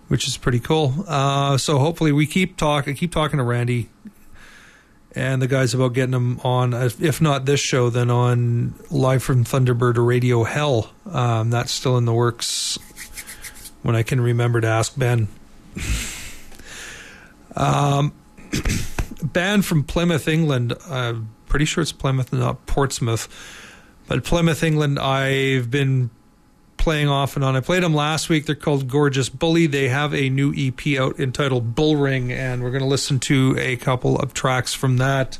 which 0.08 0.26
is 0.26 0.36
pretty 0.36 0.60
cool. 0.60 1.04
Uh, 1.06 1.56
so 1.58 1.78
hopefully 1.78 2.12
we 2.12 2.26
keep 2.26 2.56
talking, 2.56 2.94
keep 2.94 3.12
talking 3.12 3.38
to 3.38 3.44
Randy 3.44 3.88
and 5.14 5.40
the 5.42 5.46
guys 5.46 5.74
about 5.74 5.94
getting 5.94 6.14
him 6.14 6.38
on, 6.40 6.74
if 6.74 7.20
not 7.20 7.44
this 7.44 7.60
show, 7.60 7.90
then 7.90 8.10
on 8.10 8.74
Live 8.90 9.22
from 9.22 9.44
Thunderbird 9.44 9.96
or 9.96 10.04
Radio 10.04 10.44
Hell. 10.44 10.90
Um, 11.10 11.50
that's 11.50 11.72
still 11.72 11.96
in 11.96 12.04
the 12.04 12.12
works 12.12 12.78
when 13.82 13.96
I 13.96 14.02
can 14.02 14.20
remember 14.20 14.60
to 14.60 14.68
ask 14.68 14.96
Ben. 14.96 15.28
um, 17.56 18.12
band 19.22 19.64
from 19.64 19.82
Plymouth, 19.84 20.28
England. 20.28 20.74
I'm 20.88 21.30
pretty 21.46 21.64
sure 21.64 21.82
it's 21.82 21.92
Plymouth, 21.92 22.32
not 22.32 22.66
Portsmouth. 22.66 23.28
But 24.08 24.24
Plymouth, 24.24 24.62
England, 24.62 24.98
I've 24.98 25.70
been 25.70 26.10
playing 26.78 27.08
off 27.08 27.36
and 27.36 27.44
on. 27.44 27.54
I 27.54 27.60
played 27.60 27.82
them 27.82 27.94
last 27.94 28.30
week. 28.30 28.46
They're 28.46 28.54
called 28.54 28.88
Gorgeous 28.88 29.28
Bully. 29.28 29.66
They 29.66 29.88
have 29.88 30.14
a 30.14 30.30
new 30.30 30.54
EP 30.56 30.98
out 30.98 31.20
entitled 31.20 31.74
Bullring, 31.74 32.32
and 32.32 32.62
we're 32.62 32.70
going 32.70 32.82
to 32.82 32.88
listen 32.88 33.20
to 33.20 33.54
a 33.58 33.76
couple 33.76 34.18
of 34.18 34.32
tracks 34.32 34.72
from 34.72 34.96
that. 34.96 35.38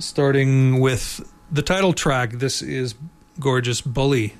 Starting 0.00 0.80
with 0.80 1.30
the 1.52 1.62
title 1.62 1.92
track. 1.92 2.32
This 2.32 2.60
is 2.60 2.96
Gorgeous 3.38 3.80
Bully. 3.80 4.34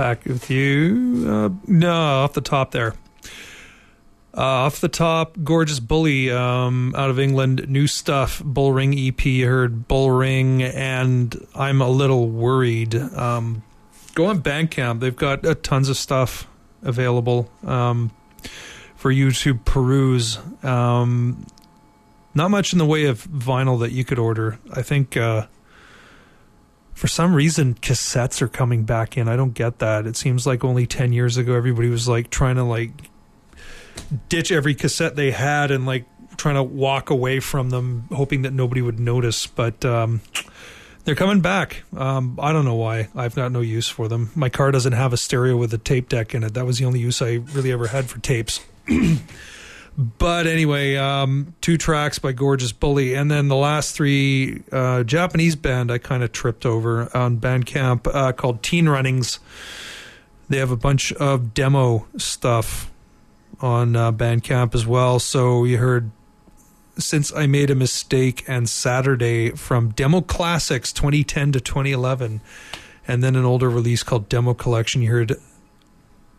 Back 0.00 0.24
with 0.24 0.48
you. 0.48 1.26
Uh, 1.28 1.50
no, 1.66 1.92
off 1.92 2.32
the 2.32 2.40
top 2.40 2.70
there. 2.70 2.94
Uh, 4.34 4.64
off 4.64 4.80
the 4.80 4.88
top, 4.88 5.36
gorgeous 5.44 5.78
bully 5.78 6.30
um, 6.30 6.94
out 6.96 7.10
of 7.10 7.18
England, 7.18 7.68
new 7.68 7.86
stuff. 7.86 8.40
Bullring 8.42 8.98
EP, 8.98 9.20
heard 9.20 9.88
Bullring, 9.88 10.62
and 10.62 11.46
I'm 11.54 11.82
a 11.82 11.88
little 11.90 12.30
worried. 12.30 12.94
Um, 12.94 13.62
go 14.14 14.24
on 14.24 14.40
Bandcamp; 14.40 15.00
they've 15.00 15.14
got 15.14 15.44
uh, 15.44 15.54
tons 15.62 15.90
of 15.90 15.98
stuff 15.98 16.46
available 16.80 17.50
um, 17.66 18.10
for 18.96 19.10
you 19.10 19.30
to 19.30 19.54
peruse. 19.54 20.38
Um, 20.62 21.44
not 22.32 22.50
much 22.50 22.72
in 22.72 22.78
the 22.78 22.86
way 22.86 23.04
of 23.04 23.22
vinyl 23.26 23.80
that 23.80 23.92
you 23.92 24.06
could 24.06 24.18
order. 24.18 24.58
I 24.72 24.80
think 24.80 25.18
uh, 25.18 25.46
for 27.00 27.08
some 27.08 27.34
reason 27.34 27.72
cassettes 27.76 28.42
are 28.42 28.48
coming 28.48 28.84
back 28.84 29.16
in. 29.16 29.26
I 29.26 29.34
don't 29.34 29.54
get 29.54 29.78
that. 29.78 30.06
It 30.06 30.18
seems 30.18 30.46
like 30.46 30.62
only 30.64 30.86
ten 30.86 31.14
years 31.14 31.38
ago 31.38 31.54
everybody 31.54 31.88
was 31.88 32.06
like 32.06 32.28
trying 32.28 32.56
to 32.56 32.62
like 32.62 32.90
ditch 34.28 34.52
every 34.52 34.74
cassette 34.74 35.16
they 35.16 35.30
had 35.30 35.70
and 35.70 35.86
like 35.86 36.04
trying 36.36 36.56
to 36.56 36.62
walk 36.62 37.08
away 37.08 37.40
from 37.40 37.70
them, 37.70 38.06
hoping 38.12 38.42
that 38.42 38.52
nobody 38.52 38.82
would 38.82 39.00
notice. 39.00 39.46
But 39.46 39.82
um, 39.82 40.20
they're 41.06 41.14
coming 41.14 41.40
back. 41.40 41.84
Um, 41.96 42.38
I 42.38 42.52
don't 42.52 42.66
know 42.66 42.74
why. 42.74 43.08
I've 43.16 43.34
got 43.34 43.50
no 43.50 43.60
use 43.60 43.88
for 43.88 44.06
them. 44.06 44.30
My 44.34 44.50
car 44.50 44.70
doesn't 44.70 44.92
have 44.92 45.14
a 45.14 45.16
stereo 45.16 45.56
with 45.56 45.72
a 45.72 45.78
tape 45.78 46.10
deck 46.10 46.34
in 46.34 46.44
it. 46.44 46.52
That 46.52 46.66
was 46.66 46.80
the 46.80 46.84
only 46.84 47.00
use 47.00 47.22
I 47.22 47.36
really 47.54 47.72
ever 47.72 47.86
had 47.86 48.10
for 48.10 48.18
tapes. 48.18 48.60
but 49.96 50.46
anyway, 50.46 50.96
um, 50.96 51.54
two 51.60 51.76
tracks 51.76 52.18
by 52.18 52.32
Gorgeous 52.32 52.72
Bully, 52.72 53.14
and 53.14 53.30
then 53.30 53.48
the 53.48 53.56
last 53.56 53.94
three 53.94 54.62
uh, 54.72 55.02
Japanese 55.02 55.56
band 55.56 55.90
I 55.90 55.98
kind 55.98 56.22
of 56.22 56.32
tripped 56.32 56.64
over 56.64 57.14
on 57.16 57.38
Bandcamp 57.38 58.06
uh, 58.12 58.32
called 58.32 58.62
Teen 58.62 58.88
Runnings. 58.88 59.40
They 60.48 60.58
have 60.58 60.70
a 60.70 60.76
bunch 60.76 61.12
of 61.12 61.54
demo 61.54 62.06
stuff 62.16 62.90
on 63.60 63.94
uh, 63.94 64.10
Bandcamp 64.12 64.74
as 64.74 64.86
well. 64.86 65.18
So 65.18 65.64
you 65.64 65.78
heard 65.78 66.10
since 66.98 67.32
I 67.32 67.46
made 67.46 67.70
a 67.70 67.74
mistake 67.74 68.44
and 68.46 68.68
Saturday 68.68 69.50
from 69.50 69.90
Demo 69.90 70.20
Classics 70.20 70.92
2010 70.92 71.52
to 71.52 71.60
2011, 71.60 72.40
and 73.06 73.22
then 73.22 73.36
an 73.36 73.44
older 73.44 73.70
release 73.70 74.02
called 74.02 74.28
Demo 74.28 74.54
Collection. 74.54 75.02
You 75.02 75.10
heard 75.10 75.36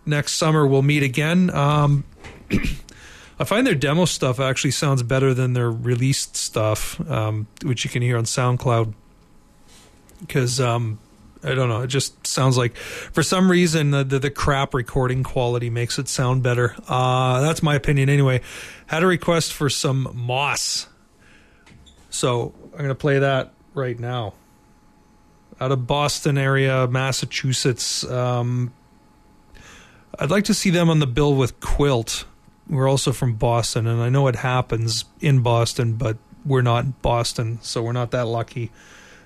next 0.05 0.33
summer 0.33 0.65
we'll 0.65 0.81
meet 0.81 1.03
again. 1.03 1.49
Um, 1.51 2.03
I 3.41 3.43
find 3.43 3.65
their 3.65 3.73
demo 3.73 4.05
stuff 4.05 4.39
actually 4.39 4.69
sounds 4.69 5.01
better 5.01 5.33
than 5.33 5.53
their 5.53 5.71
released 5.71 6.35
stuff, 6.37 7.01
um, 7.09 7.47
which 7.63 7.83
you 7.83 7.89
can 7.89 8.03
hear 8.03 8.15
on 8.15 8.25
SoundCloud. 8.25 8.93
Because 10.19 10.61
um, 10.61 10.99
I 11.43 11.55
don't 11.55 11.67
know, 11.67 11.81
it 11.81 11.87
just 11.87 12.27
sounds 12.27 12.55
like 12.55 12.77
for 12.77 13.23
some 13.23 13.49
reason 13.49 13.89
the, 13.89 14.03
the, 14.03 14.19
the 14.19 14.29
crap 14.29 14.75
recording 14.75 15.23
quality 15.23 15.71
makes 15.71 15.97
it 15.97 16.07
sound 16.07 16.43
better. 16.43 16.75
Uh, 16.87 17.41
that's 17.41 17.63
my 17.63 17.73
opinion 17.73 18.09
anyway. 18.09 18.41
Had 18.85 19.01
a 19.01 19.07
request 19.07 19.53
for 19.53 19.71
some 19.71 20.11
Moss, 20.13 20.87
so 22.11 22.53
I'm 22.77 22.87
to 22.89 22.93
play 22.93 23.17
that 23.17 23.53
right 23.73 23.99
now. 23.99 24.35
Out 25.59 25.71
of 25.71 25.87
Boston 25.87 26.37
area, 26.37 26.87
Massachusetts. 26.87 28.03
Um, 28.03 28.71
I'd 30.19 30.29
like 30.29 30.43
to 30.43 30.53
see 30.53 30.69
them 30.69 30.91
on 30.91 30.99
the 30.99 31.07
bill 31.07 31.33
with 31.33 31.59
Quilt. 31.59 32.25
We're 32.71 32.89
also 32.89 33.11
from 33.11 33.35
Boston, 33.35 33.85
and 33.85 34.01
I 34.01 34.07
know 34.07 34.27
it 34.27 34.37
happens 34.37 35.03
in 35.19 35.41
Boston, 35.41 35.95
but 35.95 36.17
we're 36.45 36.61
not 36.61 37.01
Boston, 37.01 37.59
so 37.61 37.83
we're 37.83 37.91
not 37.91 38.11
that 38.11 38.27
lucky. 38.27 38.71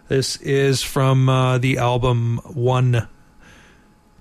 This 0.07 0.37
is 0.37 0.81
from 0.81 1.29
uh, 1.29 1.59
the 1.59 1.77
album 1.77 2.39
One 2.43 3.07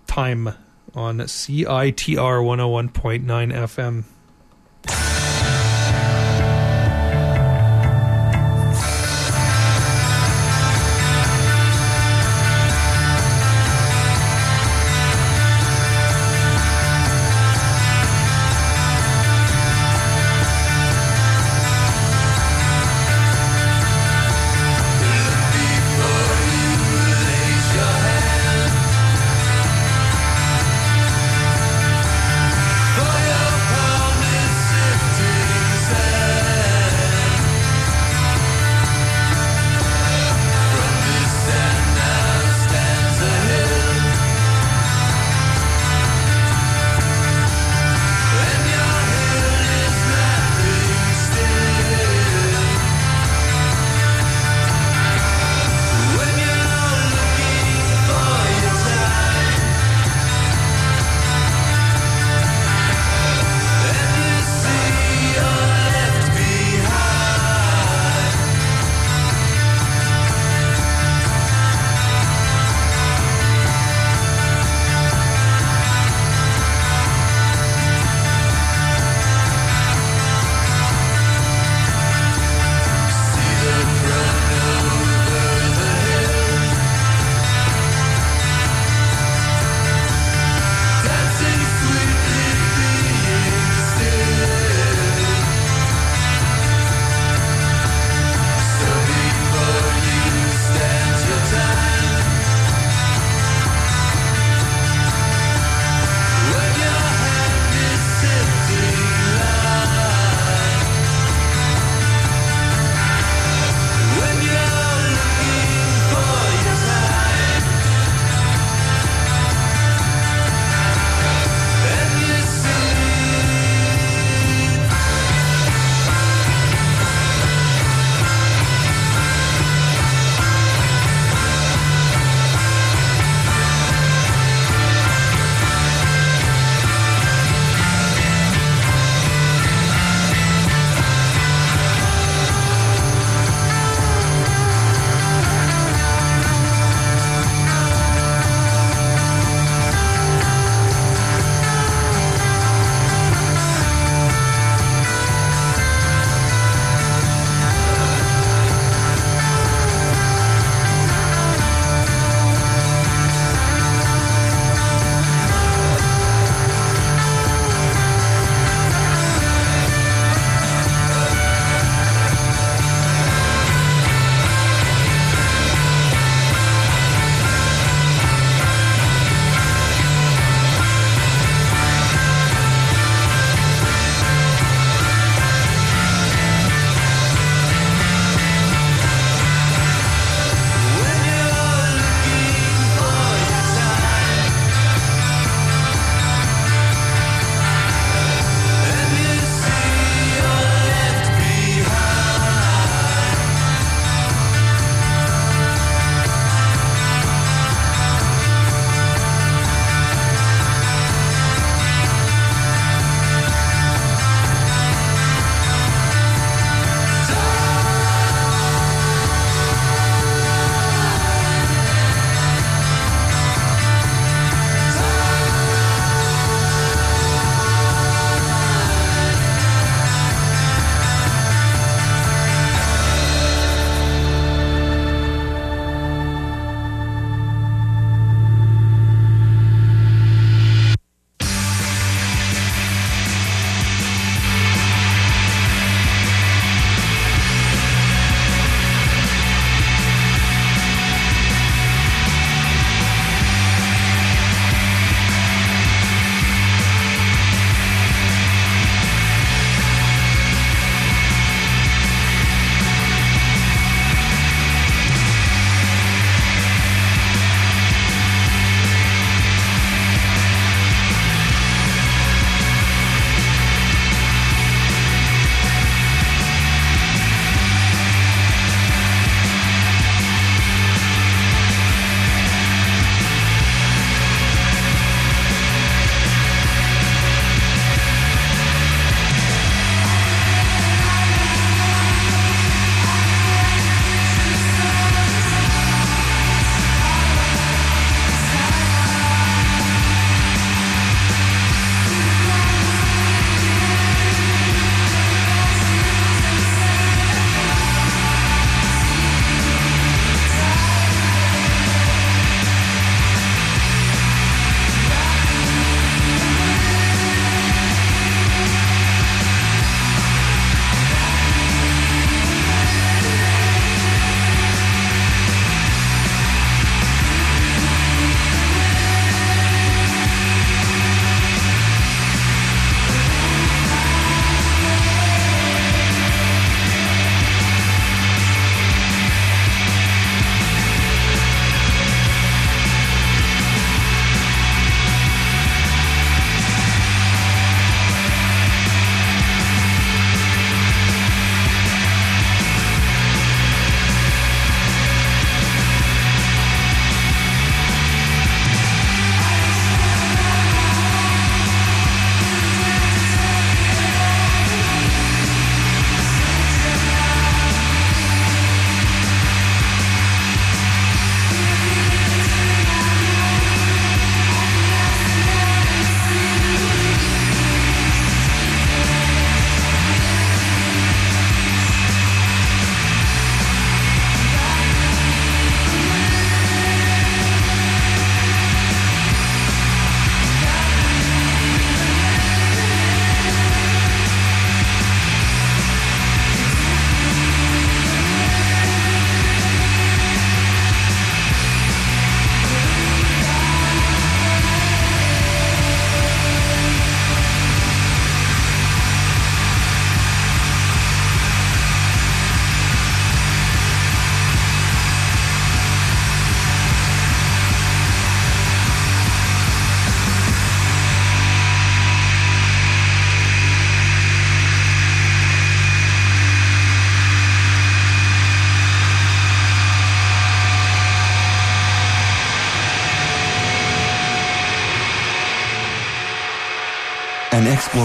Time 0.06 0.48
on 0.94 1.18
CITR 1.20 1.94
101.9 2.14 3.24
FM. 3.24 4.04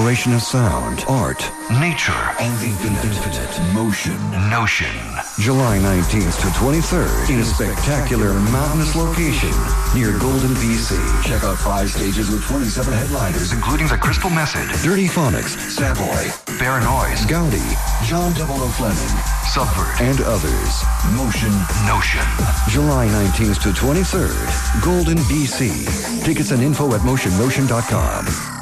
Exploration 0.09 0.33
of 0.33 0.41
sound, 0.41 1.05
art, 1.07 1.37
nature, 1.69 2.25
and 2.41 2.57
the 2.57 2.73
infinite 2.81 3.53
motion. 3.75 4.17
Notion. 4.49 4.89
July 5.37 5.77
19th 5.77 6.33
to 6.41 6.47
23rd 6.57 7.29
in 7.29 7.37
a 7.37 7.45
spectacular 7.45 8.33
mountainous 8.49 8.95
location 8.95 9.53
near 9.93 10.17
Golden, 10.17 10.57
BC. 10.57 10.97
Check 11.21 11.43
out 11.43 11.59
five 11.59 11.91
stages 11.91 12.31
with 12.31 12.43
27 12.47 12.91
headliners, 12.91 13.53
including 13.53 13.87
The 13.87 13.97
Crystal 13.97 14.31
Method, 14.31 14.65
Dirty 14.81 15.05
Phonics, 15.05 15.53
Savoy, 15.77 16.33
Bare 16.57 16.81
Noize, 16.81 17.29
Gaudi, 17.29 17.61
John 18.03 18.33
Double 18.33 18.65
O 18.65 18.67
Fleming, 18.81 19.13
Subvert, 19.53 19.93
and 20.01 20.21
others. 20.21 20.73
Motion 21.13 21.53
Notion. 21.85 22.25
July 22.67 23.05
19th 23.29 23.61
to 23.61 23.69
23rd, 23.77 24.81
Golden, 24.83 25.19
BC. 25.29 26.25
Tickets 26.25 26.49
and 26.49 26.63
info 26.63 26.95
at 26.95 27.01
motionnotion.com. 27.01 28.58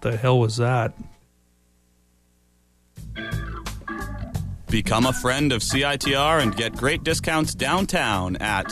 What 0.00 0.12
the 0.12 0.16
hell 0.16 0.38
was 0.38 0.56
that? 0.56 0.94
Become 4.70 5.04
a 5.04 5.12
friend 5.12 5.52
of 5.52 5.60
CITR 5.60 6.40
and 6.40 6.56
get 6.56 6.74
great 6.74 7.04
discounts 7.04 7.54
downtown 7.54 8.36
at 8.36 8.70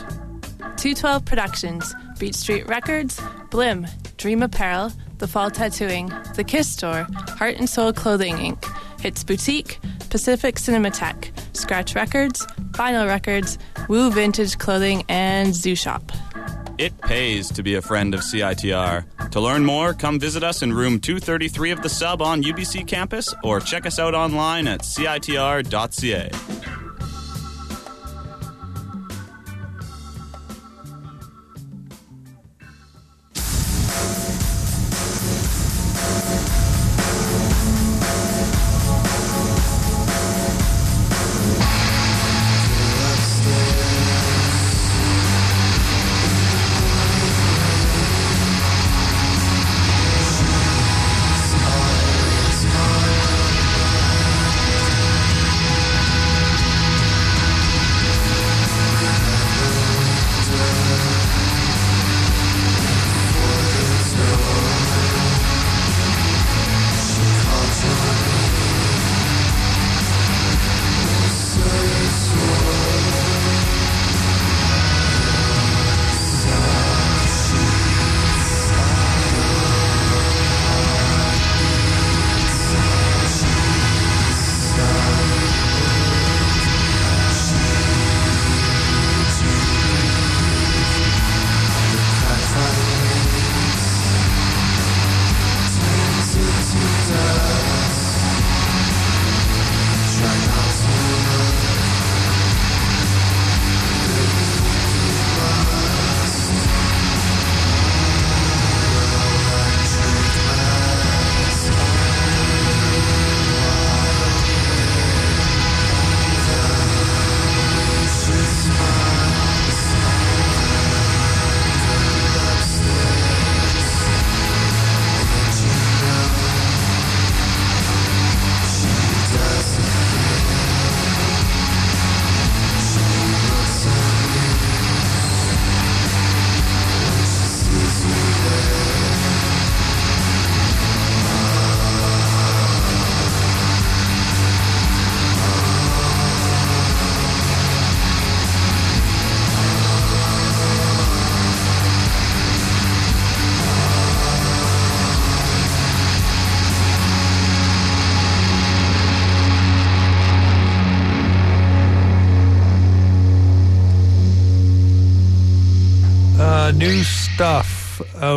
212 0.79 1.27
Productions, 1.27 1.95
Beat 2.19 2.35
Street 2.35 2.67
Records, 2.67 3.21
Blim, 3.51 3.91
Dream 4.17 4.43
Apparel, 4.43 4.91
The 5.19 5.29
Fall 5.29 5.51
Tattooing, 5.51 6.11
The 6.35 6.45
Kiss 6.45 6.67
Store, 6.67 7.07
Heart 7.37 7.57
and 7.57 7.69
Soul 7.69 7.93
Clothing 7.93 8.37
Inc., 8.37 9.01
Hits 9.03 9.23
Boutique, 9.23 9.81
Pacific 10.09 10.55
Cinematheque, 10.55 11.31
Scratch 11.55 11.95
Records, 11.95 12.47
Vinyl 12.71 13.07
Records, 13.07 13.59
Woo 13.91 14.11
Vintage 14.11 14.57
Clothing, 14.57 15.05
and 15.11 15.55
Zoo 15.55 15.75
Shop. 15.75 16.11
It 16.79 16.97
pays 17.01 17.51
to 17.53 17.65
be 17.65 17.75
a 17.75 17.83
friend 17.83 18.15
of 18.15 18.21
CITR. 18.21 19.31
To 19.31 19.41
learn 19.41 19.65
more, 19.65 19.93
come 19.93 20.21
visit 20.21 20.45
us 20.45 20.63
in 20.63 20.73
room 20.73 21.01
233 21.01 21.73
of 21.73 21.83
the 21.83 21.89
sub 21.89 22.23
on 22.23 22.45
UBC 22.45 22.87
campus 22.87 23.35
or 23.43 23.59
check 23.59 23.85
us 23.85 23.99
out 23.99 24.15
online 24.15 24.69
at 24.69 24.83
citr.ca. 24.83 26.31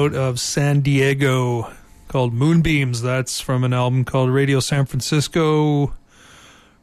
out 0.01 0.15
of 0.15 0.39
San 0.39 0.81
Diego 0.81 1.71
called 2.07 2.33
Moonbeams. 2.33 3.03
That's 3.03 3.39
from 3.39 3.63
an 3.63 3.71
album 3.71 4.03
called 4.03 4.31
Radio 4.31 4.59
San 4.59 4.87
Francisco, 4.87 5.93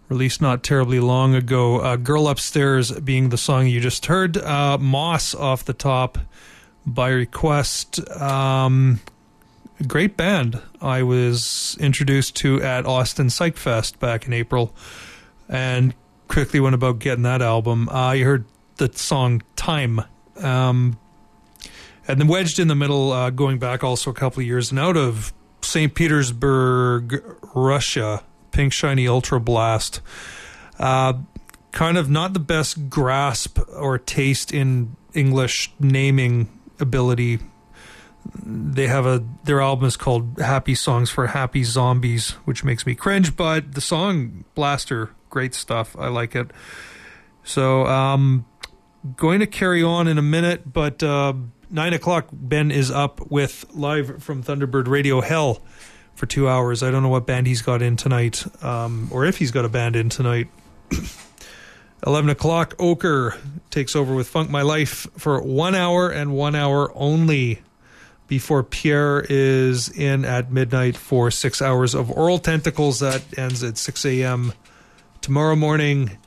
released 0.08 0.40
not 0.40 0.62
terribly 0.62 1.00
long 1.00 1.34
ago. 1.34 1.80
Uh, 1.80 1.96
Girl 1.96 2.28
Upstairs 2.28 2.92
being 2.92 3.30
the 3.30 3.36
song 3.36 3.66
you 3.66 3.80
just 3.80 4.06
heard. 4.06 4.36
Uh, 4.36 4.78
Moss 4.78 5.34
off 5.34 5.64
the 5.64 5.72
top 5.72 6.16
by 6.86 7.08
request. 7.08 7.98
Um, 8.10 9.00
great 9.88 10.16
band 10.16 10.62
I 10.80 11.02
was 11.02 11.76
introduced 11.80 12.36
to 12.36 12.62
at 12.62 12.86
Austin 12.86 13.30
Psych 13.30 13.56
Fest 13.56 13.98
back 13.98 14.28
in 14.28 14.32
April 14.32 14.72
and 15.48 15.92
quickly 16.28 16.60
went 16.60 16.76
about 16.76 17.00
getting 17.00 17.24
that 17.24 17.42
album. 17.42 17.88
Uh, 17.88 18.12
you 18.12 18.24
heard 18.24 18.44
the 18.76 18.88
song 18.94 19.42
Time. 19.56 20.02
Um, 20.36 21.00
and 22.08 22.18
then 22.18 22.26
wedged 22.26 22.58
in 22.58 22.68
the 22.68 22.74
middle, 22.74 23.12
uh, 23.12 23.30
going 23.30 23.58
back 23.58 23.84
also 23.84 24.10
a 24.10 24.14
couple 24.14 24.40
of 24.40 24.46
years 24.46 24.70
and 24.70 24.80
out 24.80 24.96
of 24.96 25.32
St. 25.60 25.94
Petersburg, 25.94 27.22
Russia, 27.54 28.24
Pink 28.50 28.72
Shiny 28.72 29.06
Ultra 29.06 29.38
Blast. 29.38 30.00
Uh, 30.78 31.14
kind 31.70 31.98
of 31.98 32.08
not 32.08 32.32
the 32.32 32.40
best 32.40 32.88
grasp 32.88 33.58
or 33.76 33.98
taste 33.98 34.52
in 34.52 34.96
English 35.12 35.72
naming 35.78 36.48
ability. 36.80 37.40
They 38.44 38.86
have 38.86 39.06
a 39.06 39.24
their 39.44 39.60
album 39.60 39.86
is 39.86 39.96
called 39.96 40.38
Happy 40.38 40.74
Songs 40.74 41.10
for 41.10 41.28
Happy 41.28 41.64
Zombies, 41.64 42.30
which 42.44 42.64
makes 42.64 42.86
me 42.86 42.94
cringe, 42.94 43.36
but 43.36 43.74
the 43.74 43.80
song 43.80 44.44
Blaster, 44.54 45.10
great 45.30 45.54
stuff. 45.54 45.96
I 45.98 46.08
like 46.08 46.34
it. 46.34 46.50
So, 47.44 47.86
um, 47.86 48.44
going 49.16 49.40
to 49.40 49.46
carry 49.46 49.82
on 49.82 50.08
in 50.08 50.18
a 50.18 50.22
minute, 50.22 50.72
but 50.72 51.02
uh, 51.02 51.32
nine 51.70 51.92
o'clock, 51.92 52.28
Ben 52.32 52.70
is 52.70 52.90
up 52.90 53.30
with 53.30 53.64
live 53.74 54.22
from 54.22 54.42
Thunderbird 54.42 54.88
Radio 54.88 55.20
Hell 55.20 55.62
for 56.14 56.26
two 56.26 56.48
hours. 56.48 56.82
I 56.82 56.90
don't 56.90 57.02
know 57.02 57.08
what 57.08 57.26
band 57.26 57.46
he's 57.46 57.62
got 57.62 57.82
in 57.82 57.96
tonight, 57.96 58.44
um, 58.64 59.08
or 59.12 59.24
if 59.24 59.38
he's 59.38 59.50
got 59.50 59.64
a 59.64 59.68
band 59.68 59.96
in 59.96 60.08
tonight. 60.08 60.48
11 62.06 62.30
o'clock, 62.30 62.74
Ochre 62.78 63.36
takes 63.70 63.96
over 63.96 64.14
with 64.14 64.28
Funk 64.28 64.50
My 64.50 64.62
Life 64.62 65.06
for 65.16 65.42
one 65.42 65.74
hour 65.74 66.10
and 66.10 66.32
one 66.32 66.54
hour 66.54 66.92
only 66.94 67.60
before 68.28 68.62
Pierre 68.62 69.24
is 69.28 69.88
in 69.88 70.24
at 70.24 70.52
midnight 70.52 70.96
for 70.96 71.30
six 71.30 71.60
hours 71.60 71.94
of 71.94 72.08
Aural 72.10 72.38
Tentacles. 72.38 73.00
That 73.00 73.22
ends 73.36 73.64
at 73.64 73.78
6 73.78 74.04
a.m. 74.04 74.52
tomorrow 75.20 75.56
morning. 75.56 76.18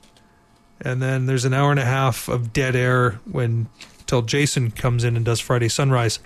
And 0.82 1.02
then 1.02 1.28
there's 1.28 1.46
an 1.46 1.54
hour 1.54 1.72
and 1.72 1.80
a 1.80 1.86
half 1.86 2.28
of 2.28 2.52
dead 2.52 2.76
air 2.76 3.20
when 3.26 3.70
till 4.12 4.22
Jason 4.22 4.72
comes 4.72 5.06
in 5.06 5.16
and 5.16 5.24
does 5.24 5.40
Friday 5.40 5.70
Sunrise. 5.70 6.20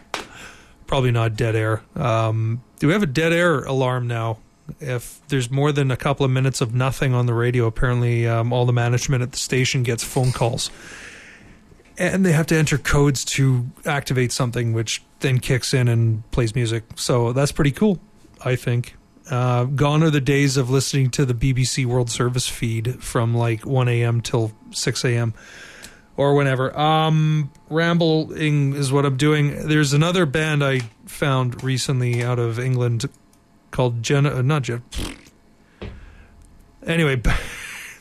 probably 0.88 1.12
not 1.12 1.36
dead 1.36 1.56
air. 1.56 1.84
Um, 1.96 2.64
do 2.80 2.88
we 2.88 2.94
have 2.94 3.04
a 3.04 3.06
dead 3.06 3.32
air 3.32 3.64
alarm 3.64 4.08
now? 4.08 4.40
If 4.80 5.22
there's 5.28 5.52
more 5.52 5.72
than 5.72 5.92
a 5.92 5.96
couple 5.96 6.26
of 6.26 6.32
minutes 6.32 6.62
of 6.62 6.74
nothing 6.74 7.14
on 7.14 7.28
the 7.28 7.36
radio, 7.36 7.68
apparently 7.68 8.28
um, 8.28 8.52
all 8.52 8.66
the 8.66 8.74
management 8.74 9.22
at 9.22 9.34
the 9.34 9.38
station 9.38 9.84
gets 9.84 10.04
phone 10.04 10.32
calls. 10.32 10.72
And 11.96 12.26
they 12.26 12.32
have 12.32 12.48
to 12.48 12.56
enter 12.56 12.80
codes 12.80 13.24
to 13.26 13.68
activate 13.86 14.32
something, 14.32 14.74
which 14.74 15.04
then 15.20 15.38
kicks 15.38 15.72
in 15.72 15.88
and 15.88 16.30
plays 16.32 16.56
music. 16.56 16.86
So 16.96 17.34
that's 17.34 17.52
pretty 17.52 17.72
cool, 17.72 18.00
I 18.44 18.56
think. 18.56 18.96
Uh, 19.30 19.66
gone 19.66 20.02
are 20.02 20.10
the 20.10 20.22
days 20.22 20.58
of 20.58 20.72
listening 20.72 21.12
to 21.12 21.24
the 21.24 21.36
BBC 21.36 21.86
World 21.86 22.10
Service 22.10 22.48
feed 22.48 23.04
from 23.04 23.36
like 23.36 23.64
1 23.64 23.88
a.m. 23.90 24.22
till 24.22 24.54
6 24.72 25.06
a.m. 25.06 25.36
or 26.18 26.36
whenever. 26.36 26.78
Um, 26.78 27.52
rambling 27.70 28.74
is 28.74 28.92
what 28.92 29.06
I'm 29.06 29.18
doing. 29.18 29.68
There's 29.68 29.94
another 29.94 30.26
band 30.26 30.64
I 30.64 30.80
found 31.06 31.64
recently 31.64 32.24
out 32.24 32.40
of 32.40 32.60
England 32.60 33.06
called 33.72 34.02
Gen. 34.02 34.26
Uh, 34.26 34.42
not 34.42 34.64
Gen. 34.64 34.84
Anyway, 36.86 37.22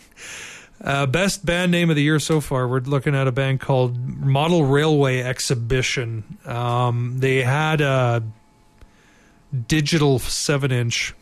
uh, 0.84 1.06
best 1.06 1.44
band 1.44 1.72
name 1.72 1.90
of 1.90 1.96
the 1.96 2.02
year 2.02 2.18
so 2.18 2.40
far. 2.40 2.68
We're 2.68 2.80
looking 2.80 3.14
at 3.14 3.26
a 3.26 3.32
band 3.32 3.60
called 3.60 3.96
Model 3.98 4.64
Railway 4.64 5.22
Exhibition. 5.22 6.38
Um, 6.44 7.16
they 7.18 7.42
had 7.42 7.80
a 7.80 8.22
digital 9.66 10.18
seven 10.18 10.70
inch, 10.70 11.14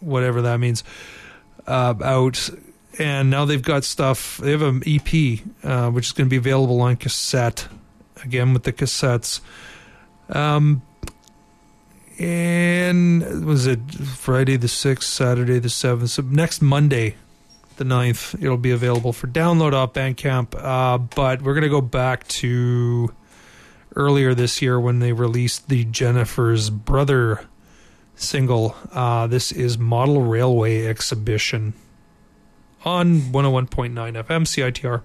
whatever 0.00 0.42
that 0.42 0.58
means, 0.58 0.84
uh, 1.66 1.94
out, 2.02 2.50
and 2.98 3.30
now 3.30 3.44
they've 3.44 3.62
got 3.62 3.84
stuff. 3.84 4.38
They 4.38 4.50
have 4.50 4.62
an 4.62 4.82
EP, 4.86 5.40
uh, 5.62 5.90
which 5.90 6.06
is 6.06 6.12
going 6.12 6.26
to 6.26 6.30
be 6.30 6.36
available 6.36 6.80
on 6.80 6.96
cassette. 6.96 7.68
Again 8.24 8.52
with 8.52 8.64
the 8.64 8.72
cassettes. 8.72 9.40
Um, 10.28 10.82
and 12.18 13.44
was 13.46 13.66
it 13.66 13.80
Friday 13.92 14.56
the 14.56 14.68
sixth, 14.68 15.08
Saturday 15.08 15.60
the 15.60 15.70
seventh? 15.70 16.10
So 16.10 16.22
next 16.22 16.60
Monday, 16.60 17.14
the 17.76 17.84
9th, 17.84 18.42
it'll 18.42 18.56
be 18.56 18.72
available 18.72 19.12
for 19.12 19.28
download 19.28 19.72
off 19.72 19.92
Bandcamp. 19.92 20.54
Uh, 20.56 20.98
but 20.98 21.42
we're 21.42 21.54
gonna 21.54 21.68
go 21.68 21.80
back 21.80 22.26
to 22.28 23.14
earlier 23.94 24.34
this 24.34 24.60
year 24.60 24.80
when 24.80 24.98
they 24.98 25.12
released 25.12 25.68
the 25.68 25.84
Jennifer's 25.84 26.70
Brother 26.70 27.46
single. 28.16 28.74
Uh, 28.92 29.28
this 29.28 29.52
is 29.52 29.78
Model 29.78 30.22
Railway 30.22 30.86
Exhibition 30.86 31.72
on 32.84 33.20
101.9 33.20 33.92
FM 33.92 34.44
CITR. 34.44 35.02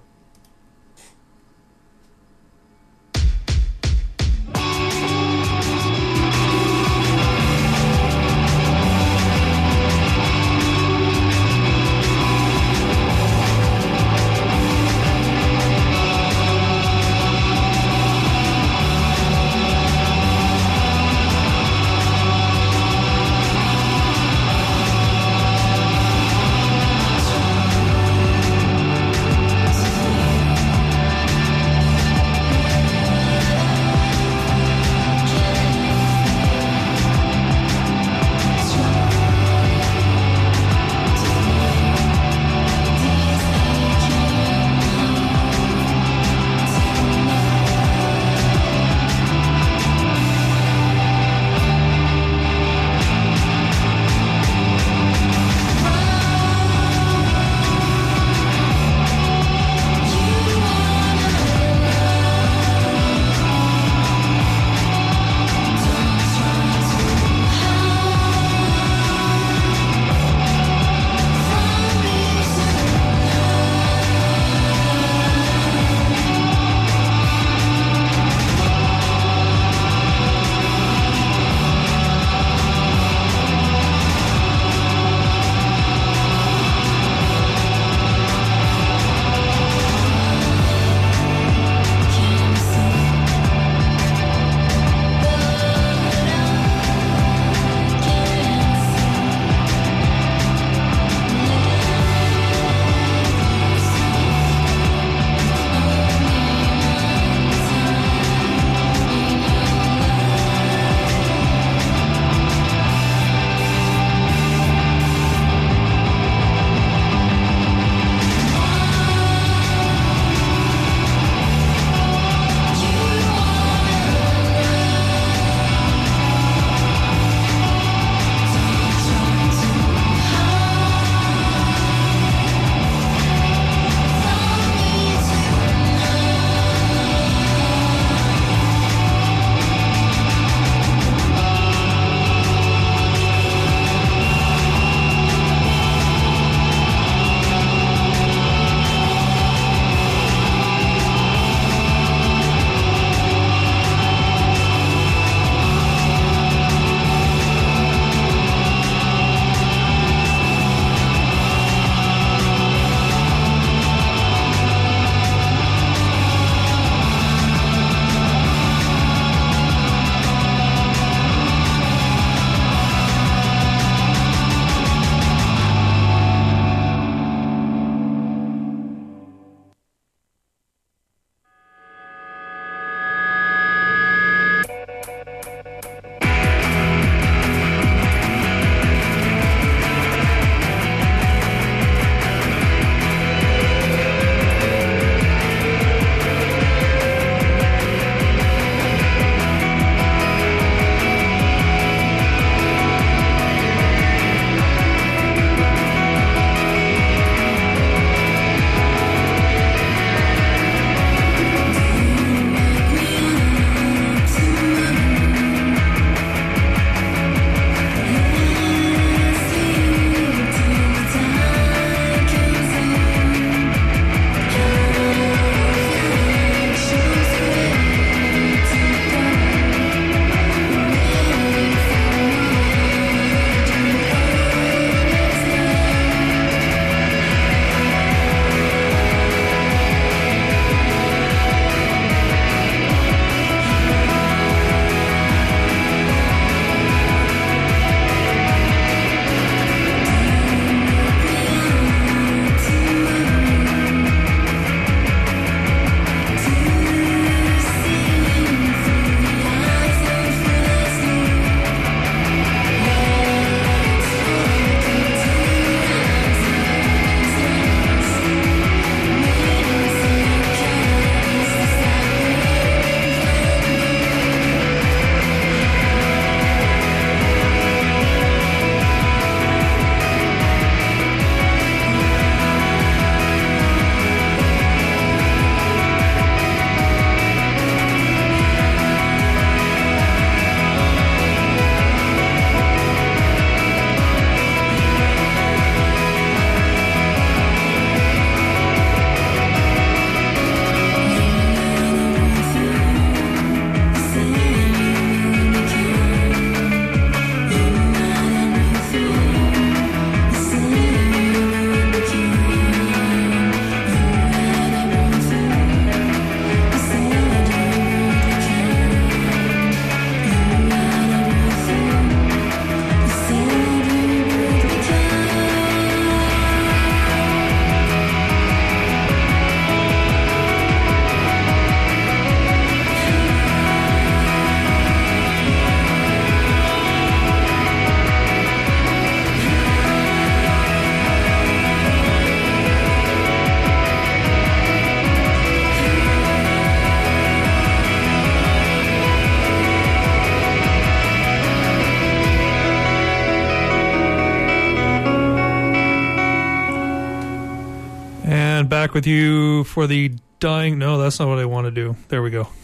With 358.94 359.06
you 359.08 359.64
for 359.64 359.88
the 359.88 360.12
dying. 360.38 360.78
No, 360.78 360.98
that's 360.98 361.18
not 361.18 361.28
what 361.28 361.40
I 361.40 361.46
want 361.46 361.66
to 361.66 361.72
do. 361.72 361.96
There 362.08 362.22
we 362.22 362.30
go. 362.30 362.44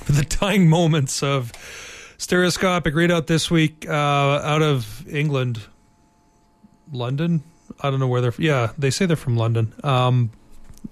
For 0.00 0.12
the 0.12 0.22
dying 0.22 0.68
moments 0.68 1.22
of 1.22 1.52
Stereoscopic 2.16 2.94
Redoubt 2.94 3.26
this 3.26 3.50
week 3.50 3.86
uh, 3.88 3.92
out 3.92 4.62
of 4.62 5.06
England, 5.08 5.60
London. 6.92 7.42
I 7.80 7.90
don't 7.90 7.98
know 7.98 8.08
where 8.08 8.20
they're. 8.20 8.32
Yeah, 8.38 8.72
they 8.78 8.90
say 8.90 9.06
they're 9.06 9.16
from 9.16 9.36
London. 9.36 9.72
Um, 9.82 10.30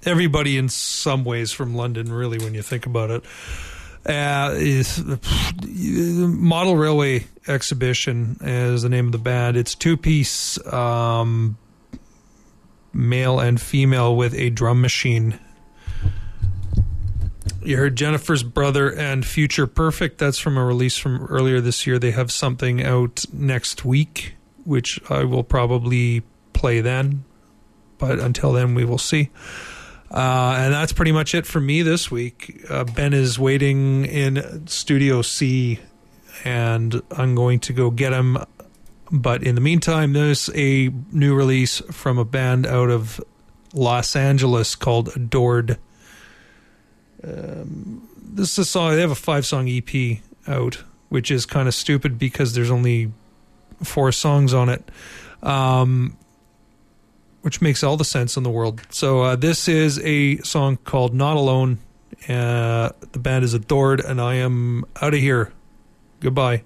everybody 0.05 0.59
in 0.59 0.69
some 0.69 1.25
ways 1.25 1.53
from 1.53 1.75
London, 1.75 2.13
really, 2.13 2.39
when 2.39 2.55
you 2.55 2.63
think 2.63 2.87
about 2.87 3.11
it. 3.11 3.25
Uh, 4.07 4.55
is 4.57 5.05
Model 5.67 6.77
Railway 6.77 7.27
Exhibition 7.47 8.39
is 8.41 8.83
the 8.83 8.89
name 8.89 9.07
of 9.07 9.13
the 9.13 9.19
band. 9.19 9.57
It's 9.57 9.75
two 9.75 9.97
piece, 9.97 10.59
um, 10.73 11.57
male 12.99 13.39
and 13.39 13.61
female 13.61 14.15
with 14.15 14.35
a 14.35 14.51
drum 14.51 14.81
machine. 14.81 15.39
You 17.63 17.77
heard 17.77 17.97
Jennifer's 17.97 18.43
brother 18.43 18.93
and 18.93 19.25
Future 19.25 19.67
Perfect. 19.67 20.19
That's 20.19 20.39
from 20.39 20.57
a 20.57 20.65
release 20.65 20.97
from 20.97 21.25
earlier 21.27 21.61
this 21.61 21.87
year. 21.87 21.99
They 21.99 22.11
have 22.11 22.31
something 22.31 22.85
out 22.85 23.25
next 23.33 23.85
week, 23.85 24.35
which 24.65 25.01
I 25.11 25.25
will 25.25 25.45
probably 25.45 26.23
play 26.53 26.81
then. 26.81 27.25
But 27.99 28.19
until 28.19 28.53
then, 28.53 28.75
we 28.75 28.85
will 28.85 28.99
see. 28.99 29.31
Uh, 30.11 30.57
and 30.59 30.73
that's 30.73 30.93
pretty 30.93 31.13
much 31.13 31.35
it 31.35 31.47
for 31.47 31.61
me 31.61 31.83
this 31.83 32.11
week. 32.11 32.65
Uh, 32.69 32.85
ben 32.85 33.13
is 33.13 33.39
waiting 33.39 34.07
in 34.07 34.67
Studio 34.67 35.23
C, 35.23 35.81
and 36.45 37.03
I'm 37.11 37.35
going 37.35 37.61
to 37.61 37.73
go 37.73 37.91
get 37.91 38.13
him. 38.13 38.39
But 39.11 39.43
in 39.43 39.55
the 39.55 39.61
meantime, 39.61 40.13
there's 40.13 40.51
a 40.55 40.91
new 41.13 41.35
release 41.35 41.79
from 41.91 42.19
a 42.19 42.25
band 42.25 42.67
out 42.67 42.91
of 42.91 43.21
Los 43.73 44.15
Angeles 44.15 44.75
called 44.75 45.09
Adored. 45.17 45.79
Um, 47.25 48.09
this 48.21 48.53
is 48.53 48.59
a 48.59 48.65
song. 48.65 48.95
They 48.95 49.01
have 49.01 49.11
a 49.11 49.17
five 49.17 49.47
song 49.47 49.69
EP 49.69 50.19
out, 50.47 50.83
which 51.09 51.31
is 51.31 51.47
kind 51.47 51.69
of 51.69 51.75
stupid 51.75 52.19
because 52.19 52.55
there's 52.55 52.71
only 52.71 53.13
four 53.83 54.13
songs 54.13 54.53
on 54.53 54.69
it. 54.69 54.91
Um, 55.43 56.17
which 57.43 57.63
makes 57.63 57.83
all 57.83 57.97
the 57.97 58.05
sense 58.05 58.37
in 58.37 58.43
the 58.43 58.51
world. 58.51 58.83
So 58.91 59.23
uh, 59.23 59.37
this 59.37 59.69
is 59.69 59.99
a 60.01 60.39
song 60.39 60.77
called 60.79 61.15
"Not 61.15 61.37
Alone." 61.37 61.79
Uh, 62.29 62.91
the 63.13 63.19
band 63.19 63.45
is 63.45 63.55
adored, 63.55 64.01
and 64.01 64.21
I 64.21 64.35
am 64.35 64.85
out 65.01 65.15
of 65.15 65.21
here. 65.21 65.53
Goodbye. 66.21 66.65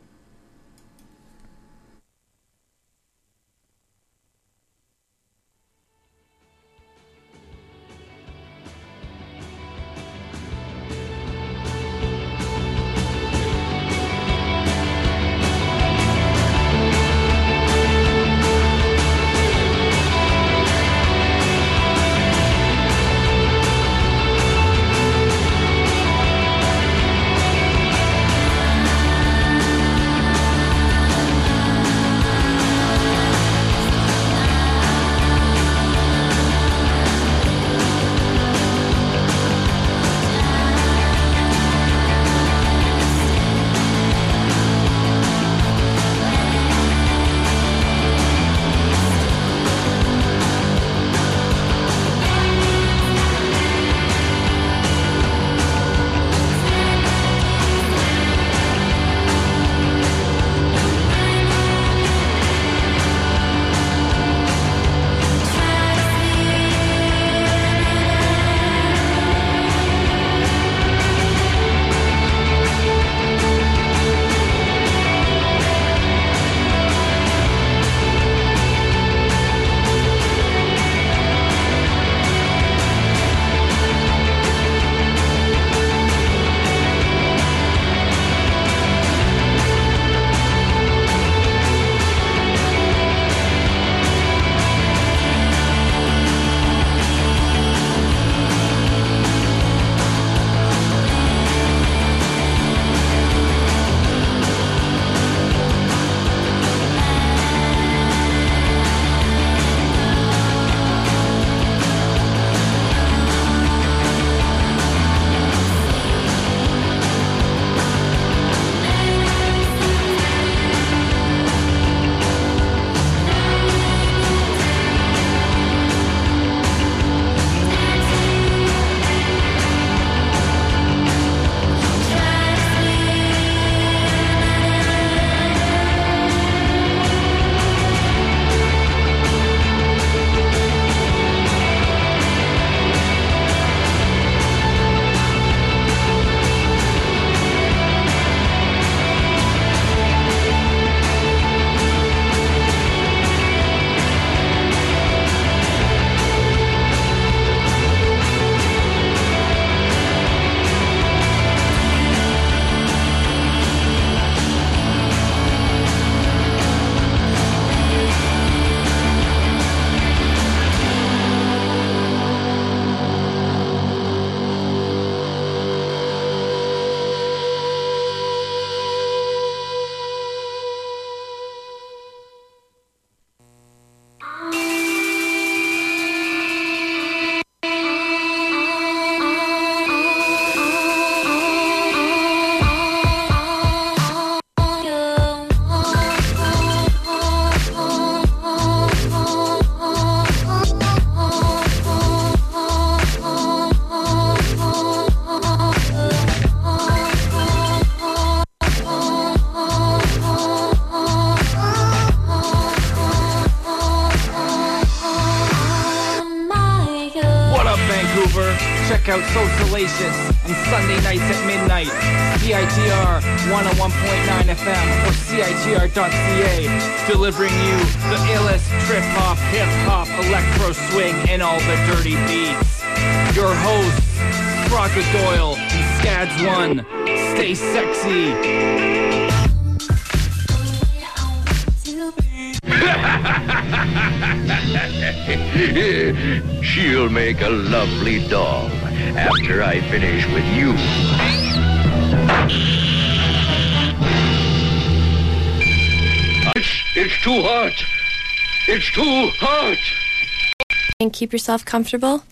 Keep 261.22 261.32
yourself 261.32 261.64
comfortable? 261.64 262.24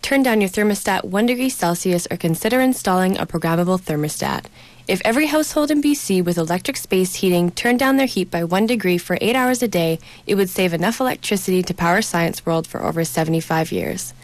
Turn 0.00 0.22
down 0.22 0.40
your 0.40 0.48
thermostat 0.48 1.04
1 1.04 1.26
degree 1.26 1.50
Celsius 1.50 2.08
or 2.10 2.16
consider 2.16 2.60
installing 2.60 3.18
a 3.18 3.26
programmable 3.26 3.78
thermostat. 3.78 4.46
If 4.88 5.02
every 5.04 5.26
household 5.26 5.70
in 5.70 5.82
BC 5.82 6.24
with 6.24 6.38
electric 6.38 6.78
space 6.78 7.16
heating 7.16 7.50
turned 7.50 7.78
down 7.78 7.98
their 7.98 8.06
heat 8.06 8.30
by 8.30 8.44
1 8.44 8.66
degree 8.66 8.96
for 8.96 9.18
8 9.20 9.36
hours 9.36 9.62
a 9.62 9.68
day, 9.68 9.98
it 10.26 10.36
would 10.36 10.48
save 10.48 10.72
enough 10.72 10.98
electricity 10.98 11.62
to 11.62 11.74
power 11.74 12.00
Science 12.00 12.46
World 12.46 12.66
for 12.66 12.82
over 12.82 13.04
75 13.04 13.70
years. 13.70 14.14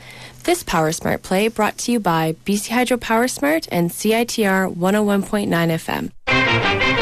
This 0.44 0.62
Power 0.62 0.90
Smart 0.93 1.22
play 1.22 1.48
brought 1.48 1.76
to 1.78 1.93
you 1.93 2.01
by 2.01 2.35
BC 2.47 2.70
Hydro 2.70 2.97
Power 2.97 3.28
Smart 3.28 3.68
and 3.70 3.90
CITR 3.90 4.74
101.9 4.74 5.48
FM. 5.85 6.97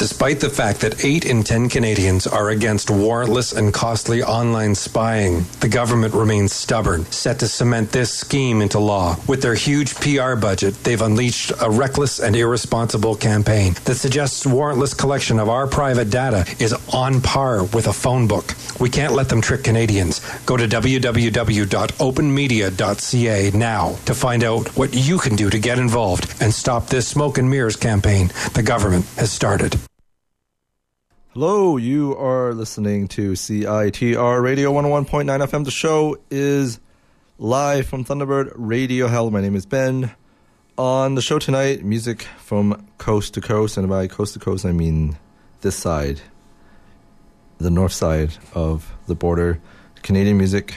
Despite 0.00 0.40
the 0.40 0.48
fact 0.48 0.80
that 0.80 1.04
8 1.04 1.26
in 1.26 1.44
10 1.44 1.68
Canadians 1.68 2.26
are 2.26 2.48
against 2.48 2.88
warrantless 2.88 3.54
and 3.54 3.70
costly 3.70 4.22
online 4.22 4.74
spying, 4.74 5.44
the 5.60 5.68
government 5.68 6.14
remains 6.14 6.54
stubborn, 6.54 7.04
set 7.12 7.38
to 7.40 7.48
cement 7.48 7.92
this 7.92 8.10
scheme 8.10 8.62
into 8.62 8.78
law. 8.78 9.18
With 9.28 9.42
their 9.42 9.54
huge 9.54 9.94
PR 9.96 10.36
budget, 10.36 10.82
they've 10.84 11.02
unleashed 11.02 11.52
a 11.60 11.68
reckless 11.68 12.18
and 12.18 12.34
irresponsible 12.34 13.14
campaign 13.14 13.74
that 13.84 13.96
suggests 13.96 14.46
warrantless 14.46 14.96
collection 14.96 15.38
of 15.38 15.50
our 15.50 15.66
private 15.66 16.08
data 16.08 16.46
is 16.58 16.72
on 16.94 17.20
par 17.20 17.64
with 17.64 17.86
a 17.86 17.92
phone 17.92 18.26
book. 18.26 18.54
We 18.80 18.88
can't 18.88 19.12
let 19.12 19.28
them 19.28 19.42
trick 19.42 19.64
Canadians. 19.64 20.20
Go 20.46 20.56
to 20.56 20.66
www.openmedia.ca 20.66 23.50
now 23.50 23.96
to 24.06 24.14
find 24.14 24.44
out 24.44 24.68
what 24.78 24.94
you 24.94 25.18
can 25.18 25.36
do 25.36 25.50
to 25.50 25.58
get 25.58 25.78
involved 25.78 26.34
and 26.40 26.54
stop 26.54 26.86
this 26.86 27.06
smoke 27.06 27.36
and 27.36 27.50
mirrors 27.50 27.76
campaign 27.76 28.28
the 28.54 28.62
government 28.62 29.04
has 29.18 29.30
started. 29.30 29.78
Hello, 31.40 31.78
you 31.78 32.14
are 32.18 32.52
listening 32.52 33.08
to 33.08 33.32
CITR 33.32 34.42
Radio 34.42 34.70
101.9 34.74 35.24
FM. 35.24 35.64
The 35.64 35.70
show 35.70 36.18
is 36.30 36.80
live 37.38 37.86
from 37.86 38.04
Thunderbird 38.04 38.52
Radio 38.56 39.06
Hell. 39.06 39.30
My 39.30 39.40
name 39.40 39.56
is 39.56 39.64
Ben. 39.64 40.10
On 40.76 41.14
the 41.14 41.22
show 41.22 41.38
tonight, 41.38 41.82
music 41.82 42.24
from 42.36 42.86
coast 42.98 43.32
to 43.32 43.40
coast, 43.40 43.78
and 43.78 43.88
by 43.88 44.06
coast 44.06 44.34
to 44.34 44.38
coast, 44.38 44.66
I 44.66 44.72
mean 44.72 45.16
this 45.62 45.76
side, 45.76 46.20
the 47.56 47.70
north 47.70 47.92
side 47.92 48.36
of 48.52 48.92
the 49.06 49.14
border. 49.14 49.62
Canadian 50.02 50.36
music 50.36 50.74